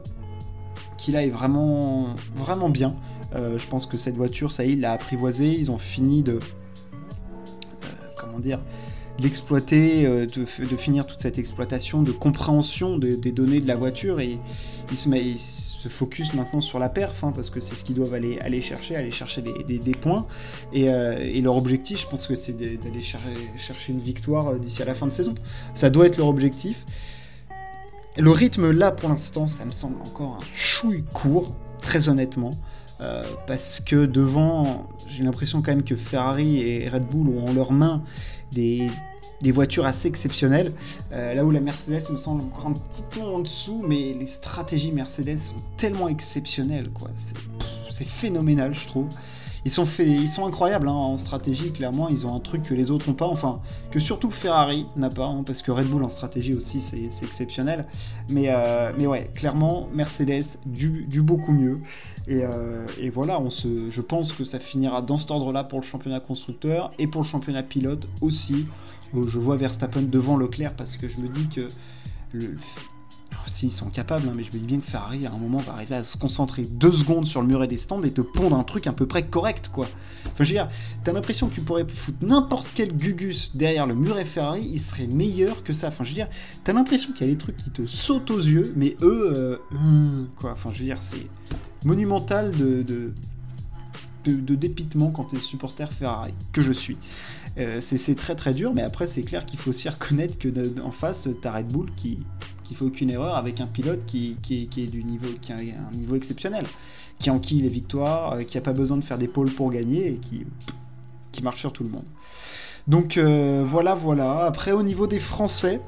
qui 0.98 1.12
là 1.12 1.24
est 1.24 1.30
vraiment, 1.30 2.16
vraiment 2.36 2.70
bien. 2.70 2.96
Euh, 3.36 3.58
je 3.58 3.68
pense 3.68 3.86
que 3.86 3.98
cette 3.98 4.16
voiture, 4.16 4.52
ça 4.52 4.64
y 4.66 4.70
est, 4.70 4.74
il 4.74 4.82
l'a 4.82 4.94
apprivoisée. 4.94 5.52
Ils 5.52 5.72
ont 5.72 5.78
fini 5.78 6.24
de. 6.24 6.34
Euh, 6.34 6.40
comment 8.18 8.40
dire 8.40 8.60
l'exploiter, 9.22 10.04
de, 10.04 10.26
de, 10.26 10.78
finir 10.78 11.06
toute 11.06 11.22
cette 11.22 11.38
exploitation, 11.38 12.02
de 12.02 12.12
compréhension 12.12 12.98
des 12.98 13.32
données 13.32 13.62
de 13.62 13.68
la 13.68 13.76
voiture 13.76 14.20
et 14.20 14.40
ils 14.92 14.98
se, 14.98 15.08
met, 15.10 15.24
focus 15.90 16.34
maintenant 16.34 16.62
sur 16.62 16.80
la 16.80 16.90
perf, 16.90 17.24
hein, 17.24 17.32
parce 17.34 17.50
que 17.50 17.60
c'est 17.60 17.76
ce 17.76 17.86
qu'ils 17.86 17.96
doivent 17.96 18.14
aller, 18.14 18.40
aller 18.40 18.62
chercher, 18.62 18.96
aller 18.96 19.12
chercher 19.12 19.42
des, 19.42 19.80
des, 19.80 19.96
points. 19.96 20.26
Euh, 20.76 21.18
et, 21.20 21.42
leur 21.42 21.56
objectif, 21.56 22.02
je 22.02 22.08
pense 22.08 22.28
que 22.28 22.36
c'est 22.36 22.54
d'aller 22.54 23.02
chercher 23.02 23.94
une 23.94 24.00
victoire 24.00 24.50
euh, 24.50 24.60
d'ici 24.60 24.82
à 24.82 24.86
la 24.86 24.94
fin 24.94 25.08
de 25.08 25.12
saison. 25.12 25.34
Ça 25.74 25.90
doit 25.90 26.08
être 26.08 26.18
leur 26.18 26.28
objectif. 26.28 26.86
Le 28.18 28.32
rythme 28.32 28.72
là, 28.72 28.92
pour 28.92 29.10
l'instant, 29.10 29.48
ça 29.48 29.64
me 29.64 29.72
semble 29.72 30.02
encore 30.02 30.38
un 30.42 30.46
chouille 30.54 31.04
court, 31.14 31.56
très 31.82 32.10
honnêtement. 32.10 32.52
parce 33.48 33.80
que 33.80 34.06
devant, 34.06 34.90
j'ai 35.08 35.24
l'impression 35.24 35.62
quand 35.64 35.72
même 35.72 35.84
que 35.84 35.96
Ferrari 35.96 36.60
et 36.60 36.88
Red 36.88 37.08
Bull 37.08 37.30
ont 37.30 37.48
en 37.48 37.54
leurs 37.54 37.72
mains 37.72 38.04
des, 38.52 38.88
des 39.44 39.52
voitures 39.52 39.86
assez 39.86 40.08
exceptionnelles. 40.08 40.74
là 41.12 41.44
où 41.46 41.52
la 41.52 41.60
Mercedes 41.60 42.10
me 42.10 42.18
semble 42.18 42.42
encore 42.44 42.68
un 42.68 42.74
petit 42.74 43.04
ton 43.12 43.36
en 43.36 43.40
dessous, 43.40 43.84
mais 43.88 44.14
les 44.14 44.28
stratégies 44.28 44.92
Mercedes 44.92 45.38
sont 45.38 45.62
tellement 45.78 46.08
exceptionnelles, 46.08 46.90
quoi. 46.90 47.10
C'est 47.90 48.08
phénoménal, 48.08 48.74
je 48.74 48.88
trouve. 48.88 49.08
Ils 49.64 49.72
sont, 49.72 49.86
ils 50.00 50.28
sont 50.28 50.46
incroyables 50.46 50.88
hein, 50.88 50.94
en 50.94 51.18
stratégie, 51.18 51.72
clairement. 51.72 52.10
Ils 52.10 52.26
ont 52.26 52.36
un 52.36 52.40
truc 52.40 52.64
que 52.64 52.74
les 52.74 52.90
autres 52.90 53.08
n'ont 53.08 53.16
pas, 53.16 53.28
enfin, 53.28 53.62
que 53.92 54.00
surtout 54.00 54.32
Ferrari 54.32 54.88
n'a 54.96 55.10
pas, 55.10 55.26
hein, 55.26 55.44
parce 55.46 55.62
que 55.62 55.72
Red 55.72 55.88
Bull 55.88 56.04
en 56.04 56.10
stratégie 56.10 56.56
aussi, 56.56 56.82
c'est 56.82 57.26
exceptionnel. 57.26 57.86
Mais, 58.30 58.46
euh, 58.48 58.92
mais 58.98 59.06
ouais, 59.06 59.30
clairement, 59.36 59.88
Mercedes, 59.94 60.58
du, 60.66 61.22
beaucoup 61.22 61.52
mieux. 61.52 61.80
Euh, 62.30 62.86
et, 63.00 63.10
voilà, 63.10 63.40
on 63.40 63.50
se, 63.50 63.90
je 63.90 64.02
pense 64.02 64.34
que 64.34 64.44
ça 64.44 64.60
finira 64.60 65.02
dans 65.02 65.18
cet 65.18 65.32
ordre-là 65.32 65.64
pour 65.64 65.80
le 65.80 65.86
championnat 65.86 66.20
constructeur 66.20 66.92
et 66.98 67.06
pour 67.08 67.22
le 67.22 67.28
championnat 67.28 67.64
pilote 67.64 68.08
aussi. 68.22 68.66
Euh, 69.16 69.28
je 69.28 69.38
vois 69.38 69.58
Verstappen 69.58 70.04
devant 70.04 70.38
Leclerc 70.38 70.74
parce 70.76 70.98
que 70.98 71.08
je 71.08 71.20
me 71.20 71.28
dis 71.28 71.48
que 71.50 71.68
le, 72.34 72.58
s'ils 73.46 73.72
sont 73.72 73.90
capables, 73.90 74.28
hein, 74.28 74.34
mais 74.36 74.44
je 74.44 74.50
me 74.50 74.60
dis 74.60 74.66
bien 74.66 74.80
que 74.80 74.86
Ferrari, 74.86 75.26
à 75.26 75.32
un 75.32 75.38
moment, 75.38 75.58
va 75.58 75.74
arriver 75.74 75.96
à 75.96 76.04
se 76.04 76.18
concentrer 76.18 76.64
deux 76.64 76.92
secondes 76.92 77.26
sur 77.26 77.42
le 77.42 77.48
muret 77.48 77.68
des 77.68 77.78
stands 77.78 78.02
et 78.04 78.12
te 78.12 78.22
pondre 78.22 78.56
un 78.56 78.64
truc 78.64 78.88
à 78.88 78.94
peu 78.94 79.06
près 79.06 79.24
correct, 79.26 79.70
quoi. 79.72 79.88
Enfin, 80.26 80.44
je 80.44 80.44
veux 80.44 80.54
dire, 80.54 80.70
t'as 81.04 81.12
l'impression 81.12 81.50
que 81.50 81.56
tu 81.56 81.62
pourrais 81.62 81.88
foutre 81.88 82.18
n'importe 82.22 82.68
quel 82.74 82.96
Gugus 82.96 83.52
derrière 83.56 83.88
le 83.88 83.96
muret 83.96 84.26
Ferrari, 84.26 84.70
il 84.74 84.82
serait 84.82 85.08
meilleur 85.08 85.64
que 85.64 85.74
ça. 85.74 85.90
Enfin, 85.90 86.04
je 86.04 86.10
veux 86.10 86.16
dire, 86.16 86.30
t'as 86.64 86.74
l'impression 86.74 87.12
qu'il 87.14 87.28
y 87.28 87.30
a 87.30 87.34
des 87.34 87.38
trucs 87.38 87.58
qui 87.58 87.70
te 87.70 87.86
sautent 87.86 88.32
aux 88.32 88.40
yeux, 88.40 88.74
mais 88.76 88.96
eux, 89.02 89.34
euh, 89.36 89.58
euh, 89.74 90.26
quoi. 90.36 90.52
Enfin, 90.52 90.72
je 90.74 90.80
veux 90.80 90.86
dire, 90.86 91.02
c'est 91.02 91.28
monumental 91.84 92.52
de, 92.52 92.84
de, 92.84 93.14
de, 94.26 94.56
dépitement 94.56 95.10
quand 95.10 95.26
t'es 95.26 95.40
supporter 95.40 95.92
Ferrari, 95.92 96.34
que 96.54 96.62
je 96.62 96.72
suis. 96.72 96.98
Euh, 97.58 97.82
c'est 97.82 98.16
très 98.16 98.36
très 98.36 98.54
dur, 98.54 98.74
mais 98.74 98.82
après, 98.82 99.08
c'est 99.08 99.24
clair 99.24 99.46
qu'il 99.46 99.60
faut 99.60 99.72
aussi 99.72 99.90
reconnaître 99.90 100.38
que 100.38 100.50
en 100.82 100.92
face, 100.92 101.28
t'as 101.42 101.58
Red 101.58 101.68
Bull 101.68 101.90
qui 101.98 102.20
il 102.72 102.78
fait 102.78 102.86
aucune 102.86 103.10
erreur 103.10 103.36
avec 103.36 103.60
un 103.62 103.68
pilote 103.68 104.06
qui, 104.06 104.38
qui, 104.42 104.64
est 104.78 104.88
du 104.88 105.04
niveau, 105.04 105.28
qui 105.42 105.52
a 105.52 105.58
un 105.58 105.96
niveau 105.96 106.16
exceptionnel, 106.16 106.66
qui 107.20 107.30
enquille 107.30 107.62
les 107.62 107.70
victoires, 107.70 108.34
euh, 108.34 108.44
qui 108.44 108.58
n'a 108.58 108.62
pas 108.62 108.74
besoin 108.74 108.98
de 108.98 109.04
faire 109.04 109.18
des 109.18 109.28
pôles 109.28 109.52
pour 109.52 109.70
gagner 109.70 110.08
et 110.08 110.16
qui, 110.16 110.46
qui 111.32 111.44
marche 111.44 111.60
sur 111.60 111.74
tout 111.74 111.84
le 111.84 111.90
monde. 111.90 112.06
Donc 112.88 113.18
euh, 113.18 113.64
voilà, 113.68 113.94
voilà. 113.94 114.46
Après, 114.46 114.72
au 114.72 114.84
niveau 114.84 115.06
des 115.06 115.20
Français, 115.20 115.82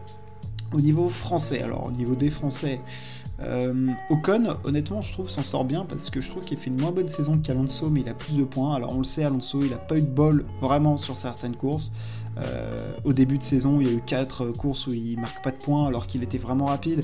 au 0.73 0.81
niveau 0.81 1.09
français, 1.09 1.61
alors 1.61 1.87
au 1.87 1.91
niveau 1.91 2.15
des 2.15 2.29
Français, 2.29 2.81
euh, 3.39 3.87
Ocon, 4.09 4.57
honnêtement, 4.63 5.01
je 5.01 5.13
trouve 5.13 5.29
s'en 5.29 5.43
sort 5.43 5.65
bien 5.65 5.85
parce 5.85 6.09
que 6.09 6.21
je 6.21 6.29
trouve 6.29 6.43
qu'il 6.43 6.57
fait 6.57 6.67
une 6.67 6.79
moins 6.79 6.91
bonne 6.91 7.07
saison 7.07 7.37
qu'Alonso, 7.37 7.89
mais 7.89 8.01
il 8.01 8.09
a 8.09 8.13
plus 8.13 8.35
de 8.35 8.43
points. 8.43 8.75
Alors 8.75 8.93
on 8.93 8.99
le 8.99 9.03
sait, 9.03 9.23
Alonso, 9.23 9.61
il 9.61 9.73
a 9.73 9.77
pas 9.77 9.97
eu 9.97 10.01
de 10.01 10.07
bol 10.07 10.45
vraiment 10.61 10.97
sur 10.97 11.17
certaines 11.17 11.55
courses. 11.55 11.91
Euh, 12.37 12.93
au 13.03 13.13
début 13.13 13.37
de 13.37 13.43
saison, 13.43 13.79
il 13.79 13.87
y 13.87 13.89
a 13.89 13.93
eu 13.93 14.01
4 14.01 14.47
courses 14.47 14.87
où 14.87 14.93
il 14.93 15.19
marque 15.19 15.43
pas 15.43 15.51
de 15.51 15.57
points 15.57 15.87
alors 15.87 16.07
qu'il 16.07 16.23
était 16.23 16.37
vraiment 16.37 16.65
rapide 16.65 17.03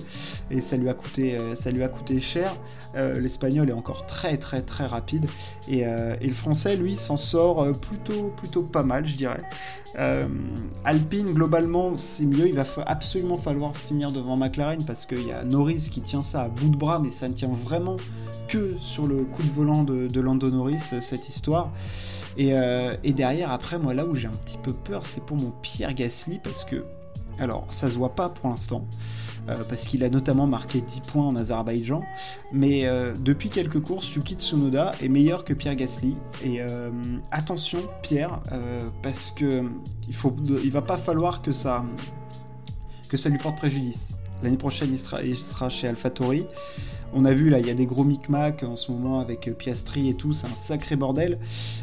et 0.49 0.61
ça 0.61 0.77
lui 0.77 0.89
a 0.89 0.93
coûté, 0.93 1.37
euh, 1.37 1.55
ça 1.55 1.71
lui 1.71 1.83
a 1.83 1.87
coûté 1.87 2.19
cher. 2.19 2.55
Euh, 2.95 3.19
L'espagnol 3.19 3.69
est 3.69 3.73
encore 3.73 4.05
très 4.05 4.37
très 4.37 4.61
très 4.61 4.87
rapide 4.87 5.27
et, 5.67 5.83
le 5.85 6.33
français, 6.33 6.75
lui, 6.75 6.95
s'en 6.95 7.17
sort 7.17 7.71
plutôt 7.79 8.33
plutôt 8.37 8.61
pas 8.61 8.83
mal, 8.83 9.07
je 9.07 9.15
dirais. 9.15 9.41
Alpine, 10.85 11.33
globalement, 11.33 11.97
c'est 11.97 12.25
mieux. 12.25 12.47
Il 12.47 12.55
va 12.55 12.63
absolument 12.85 13.37
falloir 13.37 13.75
finir 13.75 14.11
devant 14.11 14.37
McLaren 14.37 14.83
parce 14.85 15.05
qu'il 15.05 15.27
y 15.27 15.31
a 15.31 15.43
Norris 15.43 15.89
qui 15.91 16.01
tient 16.01 16.21
ça 16.21 16.43
à 16.43 16.47
bout 16.49 16.69
de 16.69 16.77
bras, 16.77 16.99
mais 16.99 17.09
ça 17.09 17.27
ne 17.27 17.33
tient 17.33 17.49
vraiment 17.51 17.97
que 18.47 18.75
sur 18.79 19.07
le 19.07 19.23
coup 19.23 19.43
de 19.43 19.49
volant 19.49 19.83
de 19.83 20.19
Lando 20.19 20.49
Norris, 20.49 20.79
cette 21.01 21.27
histoire. 21.29 21.71
Euh, 22.39 22.95
et, 23.03 23.13
derrière, 23.13 23.51
après, 23.51 23.77
moi, 23.77 23.93
là 23.93 24.05
où 24.05 24.15
j'ai 24.15 24.27
un 24.27 24.31
petit 24.31 24.57
peu 24.57 24.73
peur, 24.73 25.05
c'est 25.05 25.23
pour 25.23 25.37
mon 25.37 25.51
Pierre 25.61 25.93
Gasly, 25.93 26.39
parce 26.43 26.63
que, 26.63 26.85
alors, 27.39 27.65
ça 27.69 27.89
se 27.89 27.97
voit 27.97 28.15
pas 28.15 28.29
pour 28.29 28.49
l'instant, 28.49 28.85
euh, 29.49 29.63
parce 29.67 29.87
qu'il 29.87 30.03
a 30.03 30.09
notamment 30.09 30.47
marqué 30.47 30.81
10 30.81 31.01
points 31.01 31.25
en 31.25 31.35
Azerbaïdjan, 31.35 32.03
mais 32.51 32.85
euh, 32.85 33.13
depuis 33.19 33.49
quelques 33.49 33.81
courses, 33.81 34.13
Yuki 34.13 34.35
Tsunoda 34.35 34.91
est 35.01 35.09
meilleur 35.09 35.43
que 35.43 35.53
Pierre 35.53 35.75
Gasly. 35.75 36.15
Et 36.43 36.61
attention, 37.31 37.79
Pierre, 38.01 38.39
parce 39.03 39.31
que 39.31 39.63
il, 40.07 40.15
faut, 40.15 40.35
il 40.63 40.71
va 40.71 40.81
pas 40.81 40.97
falloir 40.97 41.41
que 41.41 41.51
ça, 41.51 41.83
que 43.09 43.17
ça 43.17 43.29
lui 43.29 43.37
porte 43.37 43.57
préjudice. 43.57 44.13
L'année 44.43 44.57
prochaine, 44.57 44.89
il 44.91 44.99
sera, 44.99 45.21
il 45.21 45.37
sera 45.37 45.69
chez 45.69 45.87
AlphaTauri. 45.87 46.45
On 47.13 47.25
a 47.25 47.33
vu 47.33 47.49
là, 47.49 47.59
il 47.59 47.65
y 47.65 47.71
a 47.71 47.73
des 47.73 47.85
gros 47.85 48.03
micmacs 48.03 48.63
en 48.63 48.75
ce 48.75 48.91
moment 48.91 49.19
avec 49.19 49.47
euh, 49.47 49.53
Piastri 49.53 50.09
et 50.09 50.13
tout, 50.13 50.33
c'est 50.33 50.47
un 50.47 50.55
sacré 50.55 50.95
bordel. 50.95 51.39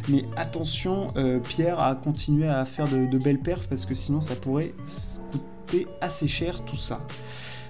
Mais 0.09 0.25
attention, 0.37 1.09
euh, 1.17 1.41
Pierre 1.41 1.81
a 1.81 1.95
continué 1.95 2.49
à 2.49 2.65
faire 2.65 2.87
de, 2.89 3.19
belles 3.19 3.41
perfs 3.41 3.67
parce 3.69 3.85
que 3.85 3.95
sinon 3.95 4.21
ça 4.21 4.37
pourrait 4.37 4.73
coûter 5.33 5.87
assez 6.01 6.29
cher 6.29 6.65
tout 6.65 6.77
ça. 6.77 7.01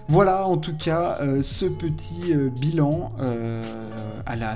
Voilà 0.09 0.47
en 0.47 0.57
tout 0.57 0.77
cas 0.77 1.19
euh, 1.21 1.43
ce 1.43 1.67
petit 1.67 2.35
bilan 2.61 3.13
à, 3.19 4.37
la, 4.37 4.51
à, 4.51 4.55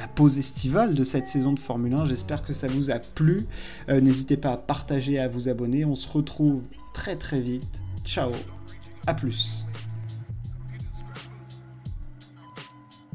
la, 0.00 0.08
pause 0.14 0.38
estivale 0.38 0.94
de 0.94 1.04
cette 1.04 1.26
saison 1.26 1.52
de 1.52 1.60
Formule 1.60 1.94
1. 1.94 2.04
J'espère 2.04 2.42
que 2.42 2.52
ça 2.52 2.68
vous 2.68 2.90
a 2.90 2.98
plu. 2.98 3.46
N'hésitez 3.88 4.36
pas 4.36 4.52
à 4.52 4.56
partager, 4.56 5.18
à 5.18 5.28
vous 5.28 5.48
abonner. 5.48 5.84
On 5.84 5.94
se 5.94 6.08
retrouve 6.08 6.62
très 6.94 7.16
très 7.16 7.40
vite. 7.40 7.82
Ciao, 8.04 8.30
à 9.08 9.14
plus. 9.14 9.64